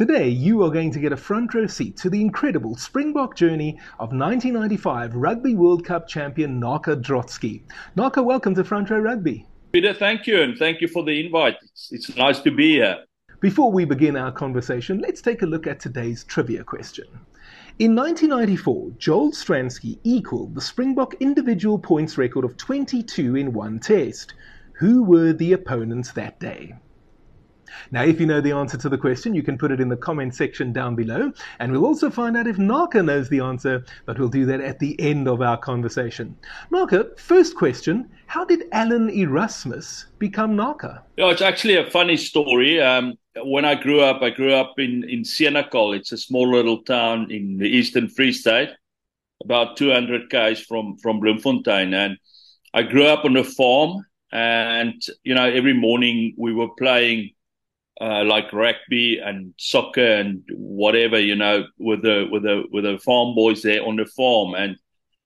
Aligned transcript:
Today, 0.00 0.30
you 0.30 0.62
are 0.62 0.70
going 0.70 0.90
to 0.92 0.98
get 0.98 1.12
a 1.12 1.16
front 1.18 1.52
row 1.52 1.66
seat 1.66 1.94
to 1.98 2.08
the 2.08 2.22
incredible 2.22 2.74
Springbok 2.74 3.36
journey 3.36 3.78
of 3.98 4.14
1995 4.14 5.14
Rugby 5.14 5.54
World 5.54 5.84
Cup 5.84 6.08
champion 6.08 6.58
Naka 6.58 6.96
Drotske. 6.96 7.60
Naka, 7.96 8.22
welcome 8.22 8.54
to 8.54 8.64
Front 8.64 8.88
Row 8.88 8.98
Rugby. 8.98 9.46
Peter, 9.72 9.92
thank 9.92 10.26
you, 10.26 10.40
and 10.40 10.56
thank 10.56 10.80
you 10.80 10.88
for 10.88 11.04
the 11.04 11.22
invite. 11.22 11.58
It's, 11.60 11.92
it's 11.92 12.16
nice 12.16 12.38
to 12.38 12.50
be 12.50 12.76
here. 12.76 13.04
Before 13.40 13.70
we 13.70 13.84
begin 13.84 14.16
our 14.16 14.32
conversation, 14.32 15.00
let's 15.00 15.20
take 15.20 15.42
a 15.42 15.46
look 15.46 15.66
at 15.66 15.80
today's 15.80 16.24
trivia 16.24 16.64
question. 16.64 17.04
In 17.78 17.94
1994, 17.94 18.92
Joel 18.96 19.32
Stransky 19.32 19.98
equaled 20.02 20.54
the 20.54 20.62
Springbok 20.62 21.16
individual 21.20 21.78
points 21.78 22.16
record 22.16 22.46
of 22.46 22.56
22 22.56 23.36
in 23.36 23.52
one 23.52 23.78
test. 23.78 24.32
Who 24.78 25.02
were 25.02 25.34
the 25.34 25.52
opponents 25.52 26.12
that 26.12 26.40
day? 26.40 26.72
Now, 27.90 28.02
if 28.04 28.20
you 28.20 28.26
know 28.26 28.40
the 28.40 28.52
answer 28.52 28.76
to 28.78 28.88
the 28.88 28.98
question, 28.98 29.34
you 29.34 29.42
can 29.42 29.58
put 29.58 29.70
it 29.70 29.80
in 29.80 29.88
the 29.88 29.96
comment 29.96 30.34
section 30.34 30.72
down 30.72 30.94
below, 30.94 31.32
and 31.58 31.72
we'll 31.72 31.86
also 31.86 32.10
find 32.10 32.36
out 32.36 32.46
if 32.46 32.58
Naka 32.58 33.02
knows 33.02 33.28
the 33.28 33.40
answer, 33.40 33.84
but 34.06 34.18
we'll 34.18 34.28
do 34.28 34.46
that 34.46 34.60
at 34.60 34.78
the 34.78 34.98
end 35.00 35.28
of 35.28 35.42
our 35.42 35.56
conversation. 35.56 36.36
Naka, 36.70 37.10
first 37.16 37.56
question 37.56 38.08
How 38.26 38.44
did 38.44 38.64
Alan 38.72 39.10
Erasmus 39.10 40.06
become 40.18 40.56
Naka? 40.56 41.02
Yeah, 41.16 41.30
it's 41.30 41.42
actually 41.42 41.76
a 41.76 41.90
funny 41.90 42.16
story. 42.16 42.80
Um, 42.80 43.16
when 43.36 43.64
I 43.64 43.74
grew 43.74 44.00
up, 44.00 44.22
I 44.22 44.30
grew 44.30 44.52
up 44.52 44.78
in, 44.78 45.08
in 45.08 45.22
Senekal. 45.22 45.96
It's 45.96 46.12
a 46.12 46.18
small 46.18 46.50
little 46.50 46.82
town 46.82 47.30
in 47.30 47.58
the 47.58 47.68
eastern 47.68 48.08
Free 48.08 48.32
State, 48.32 48.70
about 49.44 49.76
200 49.76 50.30
k's 50.30 50.60
from, 50.60 50.96
from 50.98 51.20
Bloemfontein. 51.20 51.94
And 51.94 52.18
I 52.74 52.82
grew 52.82 53.06
up 53.06 53.24
on 53.24 53.36
a 53.36 53.44
farm, 53.44 54.04
and, 54.32 55.00
you 55.24 55.34
know, 55.34 55.44
every 55.44 55.74
morning 55.74 56.34
we 56.36 56.52
were 56.52 56.70
playing 56.78 57.30
uh, 58.00 58.24
like 58.24 58.52
rugby 58.52 59.18
and 59.18 59.52
soccer 59.58 60.14
and 60.14 60.42
whatever, 60.52 61.20
you 61.20 61.36
know, 61.36 61.64
with 61.78 62.02
the 62.02 62.26
with 62.30 62.42
the 62.42 62.64
with 62.72 62.84
the 62.84 62.98
farm 62.98 63.34
boys 63.34 63.62
there 63.62 63.84
on 63.84 63.96
the 63.96 64.06
farm, 64.06 64.54
and 64.54 64.76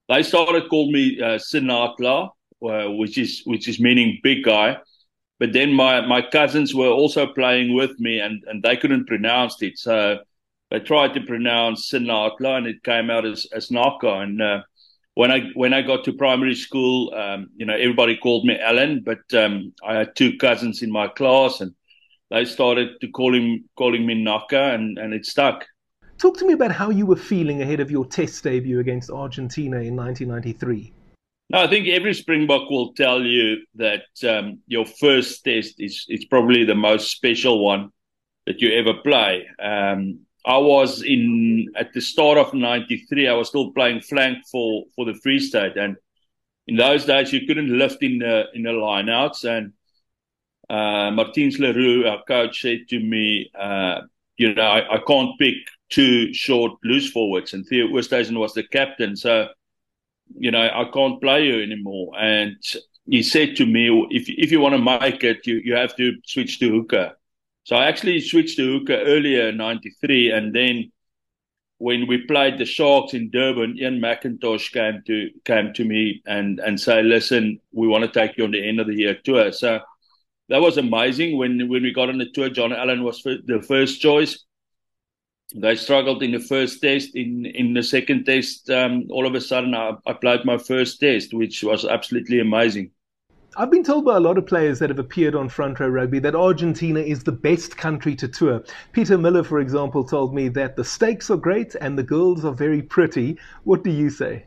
they 0.09 0.23
started 0.23 0.69
calling 0.69 0.93
me 0.93 1.21
uh, 1.21 1.39
Sinatla, 1.39 2.31
uh, 2.63 2.91
which 2.91 3.17
is 3.17 3.43
which 3.45 3.69
is 3.69 3.79
meaning 3.79 4.19
big 4.23 4.43
guy. 4.43 4.79
But 5.39 5.53
then 5.53 5.73
my 5.73 6.01
my 6.07 6.23
cousins 6.23 6.75
were 6.75 6.89
also 6.89 7.27
playing 7.27 7.75
with 7.75 7.99
me, 8.01 8.19
and 8.19 8.43
and 8.47 8.63
they 8.63 8.77
couldn't 8.77 9.07
pronounce 9.07 9.63
it, 9.63 9.79
so 9.79 10.19
they 10.71 10.81
tried 10.81 11.15
to 11.15 11.21
pronounce 11.21 11.91
Sinatla, 11.93 12.59
and 12.59 12.67
it 12.67 12.83
came 12.83 13.09
out 13.09 13.25
as 13.25 13.47
as 13.53 13.71
Naka. 13.71 14.15
And 14.15 14.43
uh, 14.43 14.63
when 15.15 15.31
I 15.31 15.51
when 15.55 15.73
I 15.73 15.83
got 15.83 16.05
to 16.05 16.13
primary 16.13 16.57
school, 16.57 17.15
um, 17.15 17.51
you 17.57 17.67
know, 17.67 17.75
everybody 17.75 18.17
called 18.17 18.45
me 18.45 18.59
Alan, 18.59 19.03
but 19.05 19.23
um, 19.33 19.73
I 19.87 19.95
had 19.95 20.17
two 20.17 20.37
cousins 20.39 20.83
in 20.83 20.91
my 20.91 21.07
class, 21.07 21.61
and 21.61 21.73
they 22.35 22.45
started 22.45 23.01
to 23.01 23.09
call 23.09 23.35
him 23.35 23.65
calling 23.77 24.05
me 24.05 24.15
Naka, 24.23 24.75
and, 24.75 24.99
and 24.99 25.15
it 25.15 25.25
stuck. 25.25 25.65
Talk 26.19 26.37
to 26.39 26.47
me 26.47 26.53
about 26.53 26.73
how 26.73 26.91
you 26.91 27.07
were 27.07 27.17
feeling 27.17 27.63
ahead 27.63 27.81
of 27.81 27.91
your 27.91 28.05
Test 28.05 28.43
debut 28.43 28.81
against 28.81 29.11
Argentina 29.11 29.77
in 29.77 29.97
1993. 29.97 30.93
No, 31.51 31.61
I 31.61 31.67
think 31.69 31.89
every 31.89 32.15
Springbok 32.15 32.71
will 32.71 32.93
tell 32.95 33.23
you 33.23 33.59
that 33.75 34.05
um, 34.27 34.61
your 34.67 34.87
first 34.87 35.45
Test 35.45 35.75
is 35.79 36.07
is 36.09 36.25
probably 36.25 36.65
the 36.65 36.75
most 36.75 37.13
special 37.13 37.63
one 37.63 37.91
that 38.47 38.61
you 38.61 38.73
ever 38.73 38.95
play. 38.95 39.47
Um, 39.63 40.21
I 40.47 40.59
was 40.59 41.03
in 41.03 41.69
at 41.77 41.93
the 41.93 42.01
start 42.01 42.39
of 42.39 42.55
'93. 42.55 43.29
I 43.29 43.35
was 43.35 43.49
still 43.49 43.73
playing 43.73 44.01
flank 44.01 44.39
for 44.51 44.85
for 44.97 45.05
the 45.05 45.15
Free 45.23 45.39
State, 45.39 45.77
and 45.77 45.97
in 46.67 46.77
those 46.77 47.05
days 47.05 47.33
you 47.33 47.47
couldn't 47.47 47.79
lift 47.79 48.03
in 48.03 48.19
the 48.19 48.45
in 48.55 48.63
the 48.63 48.71
lineouts, 48.71 49.45
and 49.45 49.75
uh, 50.71 51.11
Martins 51.11 51.59
Leroux, 51.59 52.07
our 52.07 52.23
coach, 52.25 52.63
said 52.63 52.89
to 52.89 52.99
me, 52.99 53.51
uh, 53.59 54.03
you 54.37 54.55
know, 54.55 54.63
I, 54.63 54.95
I, 54.95 54.99
can't 55.07 55.39
pick 55.39 55.55
two 55.91 56.33
short 56.33 56.73
loose 56.83 57.11
forwards. 57.11 57.53
And 57.53 57.67
Theo 57.67 57.89
Oosthuizen 57.89 58.39
was 58.39 58.55
the 58.55 58.65
captain. 58.65 59.17
So, 59.17 59.49
you 60.37 60.51
know, 60.51 60.63
I 60.63 60.85
can't 60.93 61.21
play 61.21 61.47
you 61.47 61.63
anymore. 61.63 62.13
And 62.19 62.57
he 63.07 63.23
said 63.23 63.57
to 63.57 63.67
me, 63.67 64.07
if, 64.11 64.29
if 64.29 64.51
you 64.51 64.61
want 64.61 64.75
to 64.75 65.01
make 65.01 65.23
it, 65.23 65.47
you, 65.47 65.61
you 65.65 65.75
have 65.75 65.95
to 65.97 66.15
switch 66.27 66.59
to 66.61 66.71
hooker. 66.71 67.13
So 67.65 67.77
I 67.77 67.87
actually 67.87 68.21
switched 68.21 68.57
to 68.57 68.79
hooker 68.79 68.97
earlier 68.97 69.49
in 69.49 69.57
93. 69.59 70.31
And 70.33 70.55
then 70.55 70.91
when 71.79 72.07
we 72.07 72.27
played 72.27 72.59
the 72.59 72.65
Sharks 72.65 73.15
in 73.15 73.31
Durban, 73.31 73.79
Ian 73.79 74.01
McIntosh 74.01 74.73
came 74.73 75.03
to, 75.07 75.31
came 75.45 75.73
to 75.75 75.85
me 75.85 76.23
and, 76.27 76.59
and 76.61 76.81
say, 76.81 77.03
listen, 77.03 77.61
we 77.73 77.87
want 77.87 78.05
to 78.05 78.11
take 78.11 78.37
you 78.39 78.45
on 78.45 78.51
the 78.51 78.67
end 78.67 78.81
of 78.81 78.87
the 78.87 78.97
year 78.97 79.15
tour. 79.15 79.53
So, 79.53 79.81
that 80.49 80.61
was 80.61 80.77
amazing 80.77 81.39
when 81.39 81.69
when 81.69 81.83
we 81.83 81.93
got 81.93 82.09
on 82.09 82.19
the 82.19 82.31
tour. 82.31 82.51
John 82.51 82.73
Allan 82.73 83.03
was 83.03 83.23
the 83.23 83.65
first 83.67 84.01
choice. 84.01 84.45
They 85.55 85.77
struggled 85.77 86.23
in 86.23 86.33
the 86.33 86.41
first 86.41 86.81
test. 86.81 87.15
In 87.15 87.47
in 87.47 87.75
the 87.75 87.83
second 87.83 88.25
test, 88.25 88.71
um, 88.71 89.07
all 89.11 89.27
of 89.27 89.35
a 89.35 89.41
sudden, 89.41 89.75
I, 89.75 89.93
I 90.07 90.13
played 90.13 90.45
my 90.45 90.59
first 90.59 91.01
test, 91.01 91.33
which 91.33 91.63
was 91.63 91.85
absolutely 91.85 92.41
amazing. 92.41 92.91
I've 93.57 93.71
been 93.71 93.85
told 93.85 94.05
by 94.05 94.17
a 94.17 94.21
lot 94.21 94.37
of 94.37 94.47
players 94.47 94.81
that 94.81 94.91
have 94.91 94.99
appeared 94.99 95.37
on 95.37 95.49
Front 95.49 95.79
Row 95.79 95.89
Rugby 95.89 96.19
that 96.19 96.35
Argentina 96.35 96.99
is 96.99 97.23
the 97.23 97.31
best 97.31 97.77
country 97.77 98.17
to 98.17 98.27
tour. 98.27 98.65
Peter 98.93 99.17
Miller, 99.17 99.45
for 99.45 99.61
example, 99.61 100.03
told 100.03 100.35
me 100.35 100.49
that 100.49 100.75
the 100.75 100.83
steaks 100.85 101.31
are 101.31 101.37
great 101.37 101.77
and 101.81 101.97
the 101.97 102.03
girls 102.03 102.45
are 102.45 102.53
very 102.53 102.83
pretty. 102.83 103.39
What 103.63 103.85
do 103.85 103.91
you 103.91 104.11
say? 104.11 104.47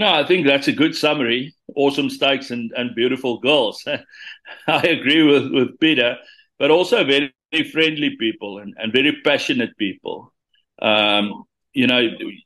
No, 0.00 0.14
I 0.14 0.24
think 0.24 0.46
that's 0.46 0.66
a 0.66 0.72
good 0.72 0.96
summary. 0.96 1.54
Awesome 1.76 2.08
steaks 2.08 2.50
and, 2.50 2.72
and 2.74 2.94
beautiful 2.94 3.38
girls. 3.38 3.84
I 4.66 4.80
agree 4.86 5.22
with, 5.22 5.52
with 5.52 5.78
Peter, 5.78 6.16
but 6.58 6.70
also 6.70 7.04
very, 7.04 7.34
very 7.52 7.70
friendly 7.70 8.16
people 8.18 8.60
and, 8.60 8.72
and 8.78 8.94
very 8.94 9.20
passionate 9.22 9.76
people. 9.76 10.32
Um, 10.80 11.44
you 11.74 11.86
know, 11.86 12.00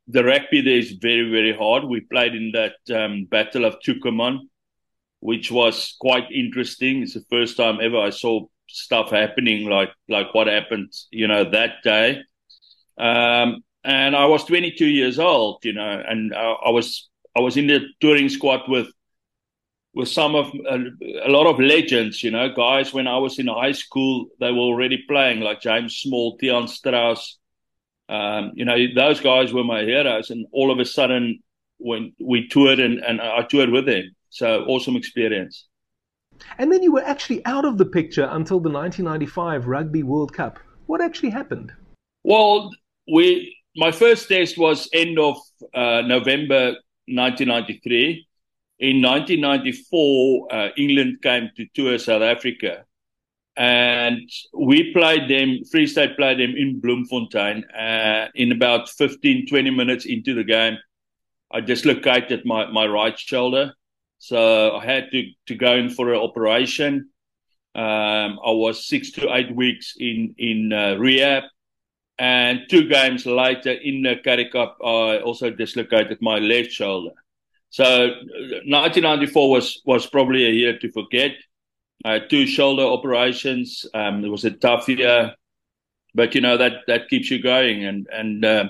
the 0.08 0.24
rugby 0.24 0.62
there 0.62 0.78
is 0.78 0.98
very, 1.00 1.30
very 1.30 1.56
hard. 1.56 1.84
We 1.84 2.00
played 2.00 2.34
in 2.34 2.50
that 2.54 2.74
um, 2.92 3.26
Battle 3.26 3.64
of 3.66 3.76
Tucumán, 3.86 4.40
which 5.20 5.52
was 5.52 5.94
quite 6.00 6.32
interesting. 6.32 7.02
It's 7.02 7.14
the 7.14 7.24
first 7.30 7.56
time 7.56 7.78
ever 7.80 7.98
I 7.98 8.10
saw 8.10 8.46
stuff 8.68 9.10
happening 9.10 9.68
like 9.70 9.90
like 10.08 10.34
what 10.34 10.48
happened, 10.48 10.92
you 11.12 11.28
know, 11.28 11.48
that 11.50 11.84
day. 11.84 12.18
Um, 12.98 13.62
and 13.84 14.16
I 14.16 14.26
was 14.26 14.42
22 14.44 14.86
years 14.86 15.20
old, 15.20 15.64
you 15.64 15.72
know, 15.72 16.02
and 16.04 16.34
I, 16.34 16.54
I 16.66 16.70
was 16.70 17.08
I 17.36 17.40
was 17.40 17.56
in 17.56 17.66
the 17.66 17.80
touring 18.00 18.28
squad 18.28 18.62
with 18.68 18.88
with 19.94 20.08
some 20.08 20.34
of 20.34 20.52
a, 20.68 20.78
a, 21.24 21.30
lot 21.30 21.46
of 21.46 21.60
legends, 21.60 22.22
you 22.22 22.30
know, 22.30 22.48
guys. 22.52 22.92
When 22.92 23.06
I 23.06 23.16
was 23.18 23.38
in 23.38 23.46
high 23.46 23.72
school, 23.72 24.26
they 24.40 24.50
were 24.50 24.58
already 24.58 25.04
playing, 25.08 25.40
like 25.40 25.60
James 25.60 25.96
Small, 25.96 26.36
Tiaan 26.38 26.68
Strauss. 26.68 27.38
Um, 28.08 28.52
you 28.54 28.64
know, 28.64 28.76
those 28.94 29.20
guys 29.20 29.52
were 29.52 29.62
my 29.62 29.82
heroes, 29.82 30.30
and 30.30 30.46
all 30.52 30.72
of 30.72 30.80
a 30.80 30.84
sudden, 30.84 31.40
when 31.78 32.12
we 32.20 32.48
toured 32.48 32.80
and, 32.80 32.98
and 33.04 33.20
I 33.20 33.42
toured 33.42 33.70
with 33.70 33.86
them, 33.86 34.14
so 34.30 34.64
awesome 34.64 34.96
experience. 34.96 35.66
And 36.58 36.72
then 36.72 36.82
you 36.82 36.92
were 36.92 37.04
actually 37.04 37.44
out 37.46 37.64
of 37.64 37.78
the 37.78 37.86
picture 37.86 38.28
until 38.30 38.58
the 38.58 38.70
1995 38.70 39.66
Rugby 39.66 40.02
World 40.02 40.32
Cup. 40.32 40.58
What 40.86 41.00
actually 41.00 41.30
happened? 41.30 41.72
Well, 42.24 42.70
we 43.12 43.56
my 43.76 43.92
first 43.92 44.28
test 44.28 44.58
was 44.58 44.88
end 44.92 45.18
of 45.18 45.36
uh, 45.74 46.02
November 46.02 46.76
1993. 47.06 48.26
In 48.80 49.02
1994, 49.02 50.48
uh, 50.52 50.68
England 50.76 51.22
came 51.22 51.50
to 51.56 51.66
tour 51.74 51.98
South 51.98 52.22
Africa. 52.22 52.84
And 53.56 54.28
we 54.52 54.92
played 54.92 55.30
them, 55.30 55.64
Free 55.70 55.86
State 55.86 56.16
played 56.16 56.40
them 56.40 56.56
in 56.56 56.80
Bloemfontein. 56.80 57.64
Uh, 57.70 58.28
in 58.34 58.50
about 58.50 58.88
15, 58.88 59.46
20 59.46 59.70
minutes 59.70 60.06
into 60.06 60.34
the 60.34 60.42
game, 60.42 60.76
I 61.52 61.60
dislocated 61.60 62.44
my, 62.44 62.66
my 62.66 62.86
right 62.86 63.16
shoulder. 63.16 63.72
So 64.18 64.76
I 64.76 64.84
had 64.84 65.10
to, 65.12 65.30
to 65.46 65.54
go 65.54 65.74
in 65.76 65.90
for 65.90 66.12
an 66.12 66.20
operation. 66.20 67.10
Um, 67.76 68.38
I 68.44 68.50
was 68.50 68.88
six 68.88 69.12
to 69.12 69.32
eight 69.34 69.54
weeks 69.54 69.94
in, 69.98 70.34
in 70.38 70.72
uh, 70.72 70.94
rehab. 70.94 71.44
And 72.18 72.60
two 72.70 72.88
games 72.88 73.26
later 73.26 73.72
in 73.72 74.02
the 74.02 74.16
Currie 74.22 74.48
Cup, 74.50 74.78
I 74.84 75.18
also 75.18 75.50
dislocated 75.50 76.18
my 76.20 76.38
left 76.38 76.70
shoulder. 76.70 77.10
So 77.70 78.06
1994 78.66 79.50
was, 79.50 79.82
was 79.84 80.06
probably 80.06 80.46
a 80.46 80.50
year 80.50 80.78
to 80.78 80.92
forget. 80.92 81.32
Two 82.28 82.46
shoulder 82.46 82.84
operations. 82.84 83.86
Um, 83.94 84.24
it 84.24 84.28
was 84.28 84.44
a 84.44 84.50
tough 84.50 84.88
year, 84.88 85.34
but 86.14 86.34
you 86.34 86.40
know 86.42 86.56
that 86.58 86.82
that 86.86 87.08
keeps 87.08 87.30
you 87.30 87.42
going, 87.42 87.84
and 87.84 88.06
and 88.12 88.44
uh, 88.44 88.68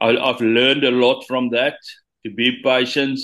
I, 0.00 0.16
I've 0.16 0.40
learned 0.40 0.84
a 0.84 0.92
lot 0.92 1.24
from 1.26 1.50
that 1.50 1.78
to 2.24 2.32
be 2.32 2.62
patient. 2.62 3.18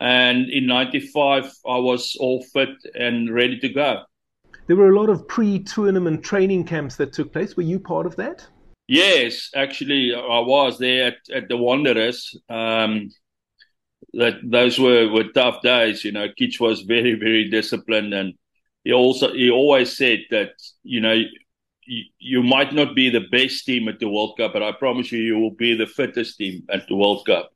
And 0.00 0.50
in 0.50 0.66
'95, 0.66 1.44
I 1.66 1.78
was 1.78 2.14
all 2.20 2.42
fit 2.52 2.76
and 2.94 3.32
ready 3.32 3.58
to 3.60 3.68
go. 3.70 4.02
There 4.66 4.76
were 4.76 4.90
a 4.90 4.98
lot 4.98 5.10
of 5.10 5.26
pre-tournament 5.26 6.22
training 6.22 6.64
camps 6.64 6.96
that 6.96 7.12
took 7.12 7.32
place. 7.32 7.56
Were 7.56 7.62
you 7.62 7.80
part 7.80 8.06
of 8.06 8.16
that? 8.16 8.46
Yes, 8.88 9.50
actually, 9.54 10.14
I 10.14 10.40
was 10.40 10.78
there 10.78 11.08
at, 11.08 11.16
at 11.34 11.48
the 11.48 11.56
Wanderers. 11.56 12.36
Um, 12.48 13.10
that 14.14 14.34
those 14.44 14.78
were, 14.78 15.08
were 15.08 15.32
tough 15.32 15.62
days. 15.62 16.04
You 16.04 16.12
know, 16.12 16.28
Kitch 16.36 16.60
was 16.60 16.82
very, 16.82 17.14
very 17.14 17.48
disciplined, 17.48 18.12
and 18.12 18.34
he 18.84 18.92
also 18.92 19.32
he 19.32 19.50
always 19.50 19.96
said 19.96 20.20
that 20.30 20.50
you 20.82 21.00
know 21.00 21.22
you, 21.84 22.04
you 22.18 22.42
might 22.42 22.72
not 22.74 22.94
be 22.94 23.10
the 23.10 23.26
best 23.30 23.64
team 23.64 23.88
at 23.88 23.98
the 23.98 24.08
World 24.08 24.36
Cup, 24.36 24.52
but 24.52 24.62
I 24.62 24.72
promise 24.72 25.12
you, 25.12 25.20
you 25.20 25.38
will 25.38 25.54
be 25.54 25.74
the 25.74 25.86
fittest 25.86 26.38
team 26.38 26.64
at 26.70 26.86
the 26.88 26.96
World 26.96 27.24
Cup. 27.26 27.51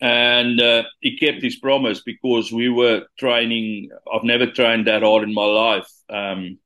And 0.00 0.60
uh, 0.60 0.84
he 1.00 1.18
kept 1.18 1.42
his 1.42 1.56
promise 1.56 2.00
because 2.00 2.50
we 2.50 2.68
were 2.70 3.06
training. 3.18 3.90
I've 4.12 4.24
never 4.24 4.46
trained 4.46 4.86
that 4.86 5.02
hard 5.02 5.24
in 5.24 5.34
my 5.34 5.44
life. 5.44 5.88
Um, 6.08 6.58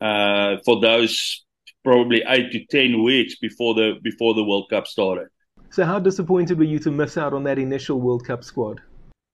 uh, 0.00 0.56
for 0.64 0.80
those 0.80 1.44
probably 1.82 2.22
eight 2.26 2.50
to 2.52 2.64
ten 2.66 3.02
weeks 3.02 3.36
before 3.36 3.74
the 3.74 3.98
before 4.02 4.34
the 4.34 4.42
World 4.42 4.68
Cup 4.70 4.86
started. 4.86 5.28
So, 5.70 5.84
how 5.84 5.98
disappointed 5.98 6.58
were 6.58 6.64
you 6.64 6.78
to 6.80 6.90
miss 6.90 7.16
out 7.16 7.32
on 7.32 7.44
that 7.44 7.58
initial 7.58 8.00
World 8.00 8.24
Cup 8.24 8.44
squad? 8.44 8.80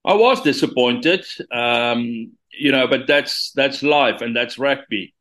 I 0.05 0.15
was 0.15 0.41
disappointed, 0.41 1.25
um, 1.53 2.33
you 2.53 2.73
know, 2.73 2.87
but 2.89 3.07
that's 3.07 3.53
that's 3.53 3.83
life 3.83 4.23
and 4.23 4.35
that's 4.35 4.59
rugby. 4.59 5.15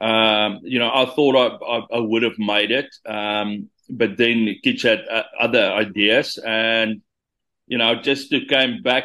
Um, 0.00 0.60
you 0.62 0.78
know, 0.78 0.90
I 0.92 1.04
thought 1.06 1.36
I, 1.36 1.64
I, 1.64 1.98
I 1.98 2.00
would 2.00 2.22
have 2.22 2.38
made 2.38 2.70
it, 2.70 2.88
um, 3.04 3.68
but 3.90 4.16
then 4.16 4.56
Kitch 4.64 4.82
had 4.82 5.04
uh, 5.10 5.24
other 5.38 5.72
ideas, 5.72 6.38
and 6.38 7.02
you 7.70 7.78
know, 7.78 7.94
just 7.94 8.30
to 8.30 8.44
came 8.46 8.82
back 8.82 9.04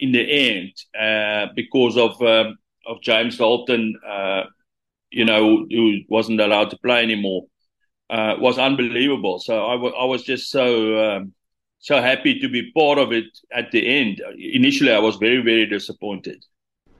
in 0.00 0.12
the 0.12 0.24
end 0.48 0.72
uh, 0.98 1.52
because 1.54 1.96
of 1.98 2.20
um, 2.22 2.56
of 2.86 3.02
James 3.02 3.36
Dalton, 3.36 4.00
uh, 4.04 4.44
you 5.10 5.26
know, 5.26 5.66
who 5.70 5.98
wasn't 6.08 6.40
allowed 6.40 6.70
to 6.70 6.78
play 6.78 7.02
anymore, 7.02 7.44
uh, 8.08 8.34
was 8.38 8.58
unbelievable. 8.58 9.38
So 9.40 9.66
I, 9.66 9.72
w- 9.72 9.94
I 9.94 10.06
was 10.06 10.22
just 10.24 10.50
so 10.50 10.66
um, 11.04 11.34
so 11.80 12.00
happy 12.00 12.40
to 12.40 12.48
be 12.48 12.72
part 12.72 12.98
of 12.98 13.12
it 13.12 13.26
at 13.52 13.70
the 13.72 13.86
end. 13.86 14.22
Initially, 14.38 14.92
I 14.92 15.00
was 15.00 15.16
very 15.16 15.42
very 15.42 15.66
disappointed. 15.66 16.42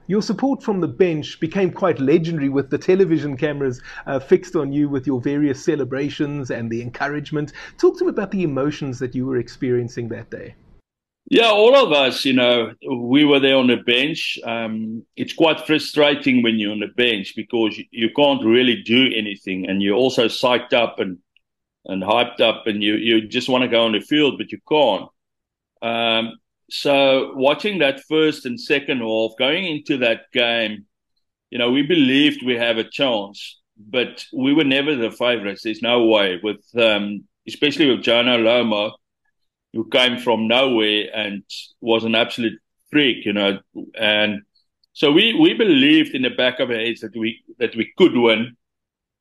Your 0.05 0.21
support 0.21 0.61
from 0.61 0.79
the 0.79 0.87
bench 0.87 1.39
became 1.39 1.71
quite 1.71 1.99
legendary 1.99 2.49
with 2.49 2.69
the 2.69 2.77
television 2.77 3.35
cameras 3.35 3.81
uh, 4.05 4.19
fixed 4.19 4.55
on 4.55 4.71
you 4.71 4.89
with 4.89 5.07
your 5.07 5.21
various 5.21 5.63
celebrations 5.63 6.51
and 6.51 6.69
the 6.69 6.81
encouragement. 6.83 7.53
Talk 7.79 7.97
to 7.97 8.05
me 8.05 8.11
about 8.11 8.31
the 8.31 8.43
emotions 8.43 8.99
that 8.99 9.15
you 9.15 9.25
were 9.25 9.37
experiencing 9.37 10.09
that 10.09 10.29
day. 10.29 10.55
Yeah, 11.31 11.51
all 11.51 11.75
of 11.75 11.91
us, 11.91 12.25
you 12.25 12.33
know, 12.33 12.73
we 12.91 13.23
were 13.23 13.39
there 13.39 13.55
on 13.55 13.67
the 13.67 13.77
bench. 13.77 14.39
Um, 14.43 15.05
it's 15.15 15.33
quite 15.33 15.67
frustrating 15.67 16.41
when 16.41 16.57
you're 16.57 16.71
on 16.71 16.79
the 16.79 16.87
bench 16.87 17.33
because 17.35 17.79
you, 17.91 18.09
can't 18.15 18.43
really 18.43 18.81
do 18.81 19.11
anything, 19.15 19.69
and 19.69 19.79
you're 19.79 19.95
also 19.95 20.25
psyched 20.25 20.73
up 20.73 20.99
and 20.99 21.19
and 21.85 22.01
hyped 22.01 22.41
up, 22.41 22.65
and 22.65 22.81
you 22.81 22.95
you 22.95 23.27
just 23.27 23.47
want 23.47 23.61
to 23.63 23.67
go 23.67 23.85
on 23.85 23.91
the 23.91 24.01
field, 24.01 24.39
but 24.39 24.51
you 24.51 24.57
can't. 24.67 25.07
Um, 25.83 26.39
so 26.71 27.33
watching 27.35 27.79
that 27.79 28.01
first 28.09 28.47
and 28.47 28.59
second 28.59 28.99
half, 28.99 29.31
going 29.37 29.65
into 29.65 29.97
that 29.97 30.31
game, 30.33 30.85
you 31.51 31.59
know, 31.59 31.71
we 31.71 31.83
believed 31.83 32.43
we 32.43 32.55
have 32.55 32.77
a 32.77 32.83
chance, 32.83 33.59
but 33.77 34.25
we 34.33 34.53
were 34.53 34.63
never 34.63 34.95
the 34.95 35.11
favourites. 35.11 35.61
There's 35.63 35.83
no 35.83 36.05
way 36.05 36.39
with, 36.41 36.65
um, 36.75 37.25
especially 37.47 37.89
with 37.89 38.03
Jonah 38.03 38.37
Lomu, 38.37 38.93
who 39.73 39.87
came 39.89 40.19
from 40.19 40.47
nowhere 40.47 41.05
and 41.13 41.43
was 41.81 42.03
an 42.03 42.15
absolute 42.15 42.59
freak, 42.91 43.25
you 43.25 43.33
know, 43.33 43.59
and 43.95 44.41
so 44.93 45.11
we, 45.11 45.33
we 45.33 45.53
believed 45.53 46.13
in 46.15 46.23
the 46.23 46.29
back 46.29 46.59
of 46.59 46.69
our 46.69 46.75
heads 46.75 47.01
that 47.01 47.15
we 47.15 47.41
that 47.59 47.75
we 47.75 47.93
could 47.97 48.15
win, 48.15 48.57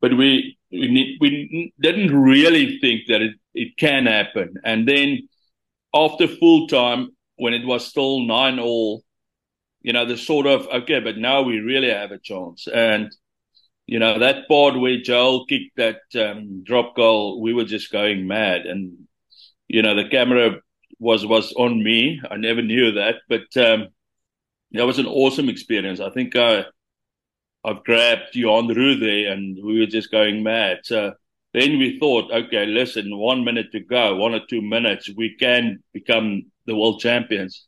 but 0.00 0.16
we 0.16 0.58
we, 0.70 1.16
we 1.20 1.72
didn't 1.80 2.14
really 2.14 2.78
think 2.80 3.02
that 3.08 3.22
it, 3.22 3.34
it 3.54 3.76
can 3.76 4.06
happen. 4.06 4.54
And 4.64 4.88
then 4.88 5.28
after 5.94 6.26
full 6.26 6.66
time, 6.68 7.10
when 7.36 7.54
it 7.54 7.66
was 7.66 7.86
still 7.86 8.20
nine 8.20 8.58
all, 8.58 9.04
you 9.82 9.92
know, 9.92 10.04
the 10.04 10.16
sort 10.16 10.46
of 10.46 10.66
okay, 10.66 11.00
but 11.00 11.16
now 11.18 11.42
we 11.42 11.60
really 11.60 11.90
have 11.90 12.10
a 12.10 12.18
chance. 12.18 12.66
And 12.66 13.14
you 13.86 13.98
know 13.98 14.18
that 14.18 14.48
part 14.48 14.78
where 14.78 15.00
Joel 15.00 15.46
kicked 15.46 15.76
that 15.76 16.00
um, 16.14 16.62
drop 16.64 16.96
goal, 16.96 17.40
we 17.40 17.54
were 17.54 17.64
just 17.64 17.92
going 17.92 18.26
mad. 18.26 18.66
And 18.66 19.07
you 19.68 19.82
know 19.82 19.94
the 19.94 20.08
camera 20.08 20.56
was 20.98 21.26
was 21.26 21.52
on 21.54 21.82
me. 21.82 22.20
I 22.30 22.36
never 22.36 22.62
knew 22.62 22.92
that, 22.92 23.16
but 23.28 23.56
um, 23.56 23.88
that 24.72 24.86
was 24.86 24.98
an 24.98 25.06
awesome 25.06 25.48
experience. 25.48 26.00
I 26.00 26.10
think 26.10 26.36
I 26.36 26.64
I've 27.64 27.84
grabbed 27.84 28.34
Roux 28.34 28.96
there, 28.96 29.32
and 29.32 29.58
we 29.62 29.80
were 29.80 29.86
just 29.86 30.10
going 30.10 30.42
mad. 30.42 30.78
So 30.84 31.12
then 31.54 31.78
we 31.78 31.98
thought, 31.98 32.30
okay, 32.32 32.66
listen, 32.66 33.16
one 33.16 33.44
minute 33.44 33.72
to 33.72 33.80
go, 33.80 34.16
one 34.16 34.34
or 34.34 34.40
two 34.48 34.62
minutes, 34.62 35.10
we 35.16 35.36
can 35.36 35.82
become 35.92 36.50
the 36.66 36.76
world 36.76 37.00
champions. 37.00 37.67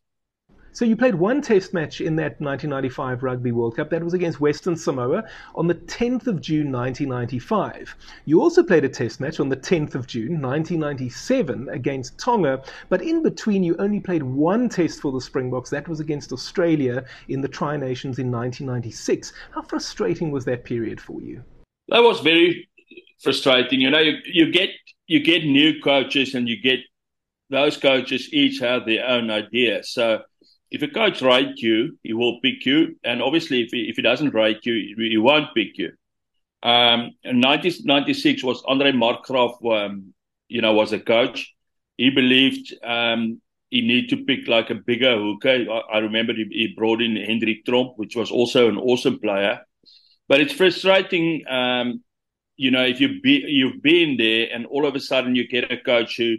So 0.73 0.85
you 0.85 0.97
played 0.97 1.15
one 1.15 1.43
test 1.43 1.75
match 1.75 2.01
in 2.01 2.17
that 2.17 2.41
1995 2.41 3.23
Rugby 3.23 3.53
World 3.53 3.77
Cup. 3.77 3.91
That 3.91 4.05
was 4.05 4.15
against 4.15 4.41
Western 4.41 4.77
Samoa 4.77 5.25
on 5.55 5.67
the 5.67 5.75
10th 5.75 6.27
of 6.27 6.41
June 6.41 6.71
1995. 6.71 7.95
You 8.25 8.41
also 8.41 8.63
played 8.63 8.85
a 8.85 8.89
test 8.89 9.21
match 9.21 9.41
on 9.41 9.49
the 9.49 9.57
10th 9.57 9.95
of 9.95 10.07
June 10.07 10.41
1997 10.41 11.69
against 11.71 12.19
Tonga, 12.19 12.63
but 12.89 13.03
in 13.03 13.23
between 13.23 13.65
you 13.65 13.77
only 13.79 14.01
played 14.01 14.23
one 14.23 14.69
test 14.69 15.01
for 15.01 15.13
the 15.13 15.21
Springboks. 15.21 15.71
That 15.71 15.89
was 15.89 16.01
against 16.01 16.33
Australia 16.33 17.05
in 17.29 17.41
the 17.41 17.49
Tri 17.49 17.77
Nations 17.77 18.19
in 18.19 18.31
1996. 18.31 19.33
How 19.53 19.63
frustrating 19.63 20.31
was 20.31 20.45
that 20.45 20.65
period 20.65 21.01
for 21.01 21.21
you? 21.21 21.43
That 21.89 22.03
was 22.03 22.21
very 22.21 22.69
frustrating. 23.23 23.81
You 23.81 23.91
know, 23.91 23.99
you, 23.99 24.19
you 24.25 24.53
get 24.53 24.71
you 25.07 25.21
get 25.21 25.45
new 25.45 25.81
coaches 25.81 26.35
and 26.35 26.49
you 26.49 26.61
get 26.63 26.79
those 27.51 27.77
coaches 27.77 28.33
each 28.33 28.61
have 28.61 28.87
their 28.87 29.05
own 29.05 29.29
ideas. 29.29 29.91
So 29.91 30.23
if 30.71 30.83
a 30.83 30.89
coach 30.89 31.21
rates 31.21 31.63
you, 31.63 31.99
he 32.03 32.13
will 32.13 32.41
pick 32.41 32.65
you, 32.65 32.97
and 33.03 33.23
obviously 33.23 33.63
if 33.63 33.71
he, 33.71 33.89
if 33.89 33.97
he 33.97 34.03
doesn't 34.03 34.35
rate 34.35 34.65
you, 34.65 34.95
he 34.97 35.17
won't 35.17 35.55
pick 35.55 35.77
you. 35.77 35.93
Um, 36.63 37.13
1996 37.25 38.45
was 38.45 38.63
Andre 38.67 38.93
Markgraaff, 38.93 39.65
um, 39.65 40.15
you 40.49 40.61
know, 40.61 40.73
was 40.73 40.93
a 40.93 41.01
coach. 41.01 41.55
He 41.97 42.11
believed 42.11 42.75
um, 42.85 43.41
he 43.71 43.81
need 43.81 44.11
to 44.11 44.25
pick 44.25 44.47
like 44.47 44.71
a 44.71 44.75
bigger 44.75 45.17
hooker. 45.17 45.67
I, 45.71 45.97
I 45.97 45.99
remember 45.99 46.35
he, 46.35 46.45
he, 46.51 46.75
brought 46.77 47.01
in 47.01 47.17
Hendrik 47.17 47.65
Tromp, 47.65 47.95
which 47.97 48.15
was 48.15 48.31
also 48.31 48.69
an 48.69 48.77
awesome 48.77 49.19
player. 49.19 49.61
But 50.29 50.41
it's 50.41 50.53
frustrating, 50.53 51.45
um, 51.49 52.03
you 52.57 52.71
know, 52.71 52.85
if 52.85 53.01
you 53.01 53.21
be, 53.21 53.45
you've 53.49 53.83
been 53.83 54.17
there 54.17 54.49
and 54.53 54.67
all 54.67 54.87
of 54.87 54.95
a 54.95 55.01
sudden 55.01 55.35
you 55.35 55.49
get 55.49 55.73
a 55.73 55.81
coach 55.81 56.17
who 56.17 56.37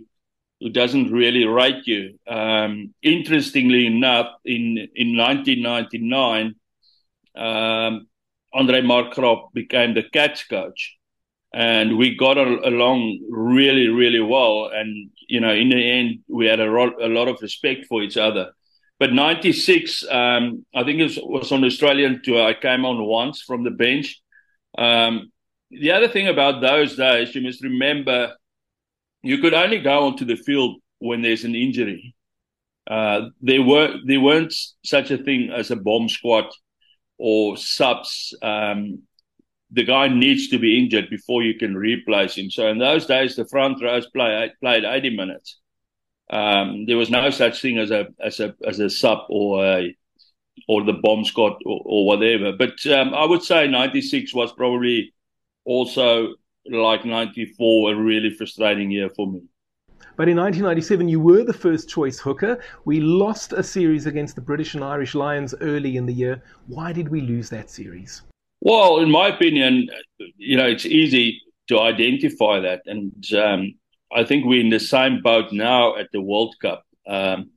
who 0.61 0.69
doesn't 0.69 1.11
really 1.11 1.45
rate 1.45 1.87
you. 1.87 2.19
Um, 2.27 2.93
interestingly 3.01 3.87
enough, 3.87 4.27
in 4.45 4.87
in 4.95 5.17
1999, 5.17 6.55
um, 7.35 8.07
Andre 8.53 8.81
became 9.53 9.95
the 9.95 10.03
Cats 10.13 10.43
coach, 10.43 10.97
and 11.51 11.97
we 11.97 12.15
got 12.15 12.37
a- 12.37 12.67
along 12.67 13.19
really, 13.29 13.87
really 13.87 14.19
well. 14.19 14.69
And 14.71 15.09
you 15.27 15.39
know, 15.39 15.53
in 15.53 15.69
the 15.69 15.91
end, 15.91 16.19
we 16.27 16.45
had 16.45 16.59
a, 16.59 16.69
ro- 16.69 16.99
a 17.01 17.07
lot 17.07 17.27
of 17.27 17.41
respect 17.41 17.85
for 17.87 18.03
each 18.03 18.17
other. 18.17 18.51
But 18.99 19.13
96, 19.13 20.05
um, 20.11 20.63
I 20.75 20.83
think 20.83 20.99
it 20.99 21.03
was, 21.03 21.19
was, 21.23 21.51
on 21.51 21.63
Australian 21.63 22.21
tour. 22.23 22.43
I 22.43 22.53
came 22.53 22.85
on 22.85 23.03
once 23.03 23.41
from 23.41 23.63
the 23.63 23.71
bench. 23.71 24.21
Um, 24.77 25.31
the 25.71 25.91
other 25.91 26.07
thing 26.07 26.27
about 26.27 26.61
those 26.61 26.97
days, 26.97 27.33
you 27.33 27.41
must 27.41 27.63
remember 27.63 28.35
you 29.23 29.37
could 29.37 29.53
only 29.53 29.79
go 29.79 30.05
onto 30.07 30.25
the 30.25 30.35
field 30.35 30.81
when 30.99 31.21
there's 31.21 31.43
an 31.43 31.55
injury. 31.55 32.15
Uh, 32.89 33.29
there 33.41 33.61
were 33.61 33.95
there 34.05 34.19
weren't 34.19 34.53
such 34.83 35.11
a 35.11 35.17
thing 35.17 35.51
as 35.51 35.71
a 35.71 35.75
bomb 35.75 36.09
squad 36.09 36.45
or 37.17 37.55
subs. 37.57 38.35
Um, 38.41 39.03
the 39.71 39.83
guy 39.83 40.07
needs 40.07 40.49
to 40.49 40.59
be 40.59 40.77
injured 40.77 41.09
before 41.09 41.43
you 41.43 41.57
can 41.57 41.75
replace 41.75 42.35
him. 42.35 42.49
So 42.49 42.67
in 42.67 42.77
those 42.77 43.05
days, 43.05 43.35
the 43.35 43.47
front 43.47 43.81
rows 43.81 44.07
play, 44.09 44.51
played 44.59 44.83
80 44.83 45.15
minutes. 45.15 45.59
Um, 46.29 46.85
there 46.85 46.97
was 46.97 47.09
no 47.09 47.29
such 47.29 47.61
thing 47.61 47.77
as 47.77 47.91
a 47.91 48.07
as 48.19 48.39
a 48.39 48.55
as 48.65 48.79
a 48.79 48.89
sub 48.89 49.19
or 49.29 49.65
a 49.65 49.95
or 50.67 50.83
the 50.83 50.93
bomb 50.93 51.25
squad 51.25 51.53
or, 51.65 51.81
or 51.85 52.05
whatever. 52.05 52.53
But 52.53 52.85
um, 52.87 53.13
I 53.13 53.25
would 53.25 53.43
say 53.43 53.67
96 53.67 54.33
was 54.33 54.51
probably 54.53 55.13
also 55.65 56.35
like 56.69 57.05
94 57.05 57.93
a 57.93 57.95
really 57.95 58.29
frustrating 58.31 58.91
year 58.91 59.09
for 59.09 59.27
me. 59.27 59.41
But 60.17 60.27
in 60.27 60.37
1997, 60.37 61.07
you 61.07 61.19
were 61.19 61.43
the 61.43 61.53
first 61.53 61.89
choice 61.89 62.19
hooker. 62.19 62.59
We 62.85 62.99
lost 62.99 63.53
a 63.53 63.63
series 63.63 64.05
against 64.05 64.35
the 64.35 64.41
British 64.41 64.75
and 64.75 64.83
Irish 64.83 65.15
Lions 65.15 65.55
early 65.61 65.97
in 65.97 66.05
the 66.05 66.13
year. 66.13 66.43
Why 66.67 66.91
did 66.91 67.09
we 67.09 67.21
lose 67.21 67.49
that 67.49 67.69
series? 67.69 68.21
Well, 68.59 68.99
in 68.99 69.09
my 69.09 69.29
opinion, 69.29 69.89
you 70.37 70.57
know, 70.57 70.67
it's 70.67 70.85
easy 70.85 71.41
to 71.69 71.79
identify 71.79 72.59
that. 72.59 72.81
And 72.85 73.25
um, 73.33 73.73
I 74.13 74.23
think 74.23 74.45
we're 74.45 74.59
in 74.59 74.69
the 74.69 74.79
same 74.79 75.21
boat 75.21 75.51
now 75.51 75.95
at 75.95 76.11
the 76.11 76.21
World 76.21 76.55
Cup. 76.61 76.83
Um, 77.07 77.51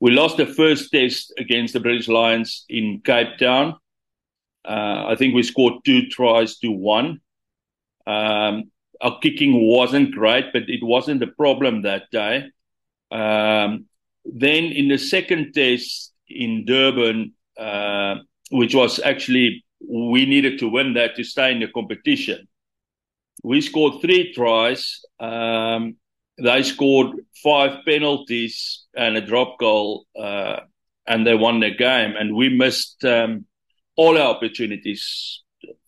we 0.00 0.10
lost 0.10 0.38
the 0.38 0.46
first 0.46 0.90
test 0.90 1.32
against 1.38 1.74
the 1.74 1.80
British 1.80 2.08
Lions 2.08 2.64
in 2.68 3.02
Cape 3.04 3.36
Town. 3.38 3.76
Uh, 4.64 5.04
I 5.06 5.14
think 5.16 5.34
we 5.34 5.42
scored 5.42 5.74
two 5.84 6.08
tries 6.08 6.58
to 6.58 6.70
one. 6.70 7.20
Um, 8.06 8.70
our 9.00 9.18
kicking 9.20 9.66
wasn't 9.66 10.12
great, 10.12 10.52
but 10.52 10.64
it 10.68 10.82
wasn't 10.82 11.22
a 11.22 11.26
problem 11.26 11.82
that 11.82 12.10
day. 12.10 12.50
Um, 13.10 13.86
then 14.24 14.64
in 14.64 14.88
the 14.88 14.98
second 14.98 15.52
test 15.54 16.12
in 16.28 16.64
Durban, 16.64 17.32
uh, 17.58 18.16
which 18.50 18.74
was 18.74 19.00
actually 19.00 19.64
we 19.88 20.26
needed 20.26 20.58
to 20.58 20.68
win 20.68 20.94
that 20.94 21.16
to 21.16 21.24
stay 21.24 21.52
in 21.52 21.60
the 21.60 21.68
competition. 21.68 22.46
we 23.42 23.60
scored 23.62 24.02
three 24.02 24.32
tries. 24.34 25.00
Um, 25.18 25.96
they 26.36 26.62
scored 26.62 27.16
five 27.42 27.84
penalties 27.86 28.84
and 28.94 29.16
a 29.16 29.20
drop 29.20 29.58
goal, 29.58 30.04
uh, 30.18 30.60
and 31.06 31.26
they 31.26 31.34
won 31.34 31.60
the 31.60 31.70
game. 31.70 32.14
And 32.18 32.34
we 32.34 32.48
missed 32.50 33.02
um, 33.04 33.46
all 33.96 34.18
our 34.18 34.34
opportunities 34.34 35.42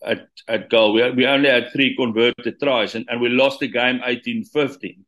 at, 0.05 0.27
at 0.47 0.69
goal. 0.69 0.93
We, 0.93 1.11
we 1.11 1.25
only 1.25 1.49
had 1.49 1.71
three 1.71 1.95
converted 1.95 2.59
tries, 2.61 2.95
and, 2.95 3.05
and 3.09 3.21
we 3.21 3.29
lost 3.29 3.59
the 3.59 3.67
game 3.67 4.01
18 4.03 4.45
15. 4.45 5.05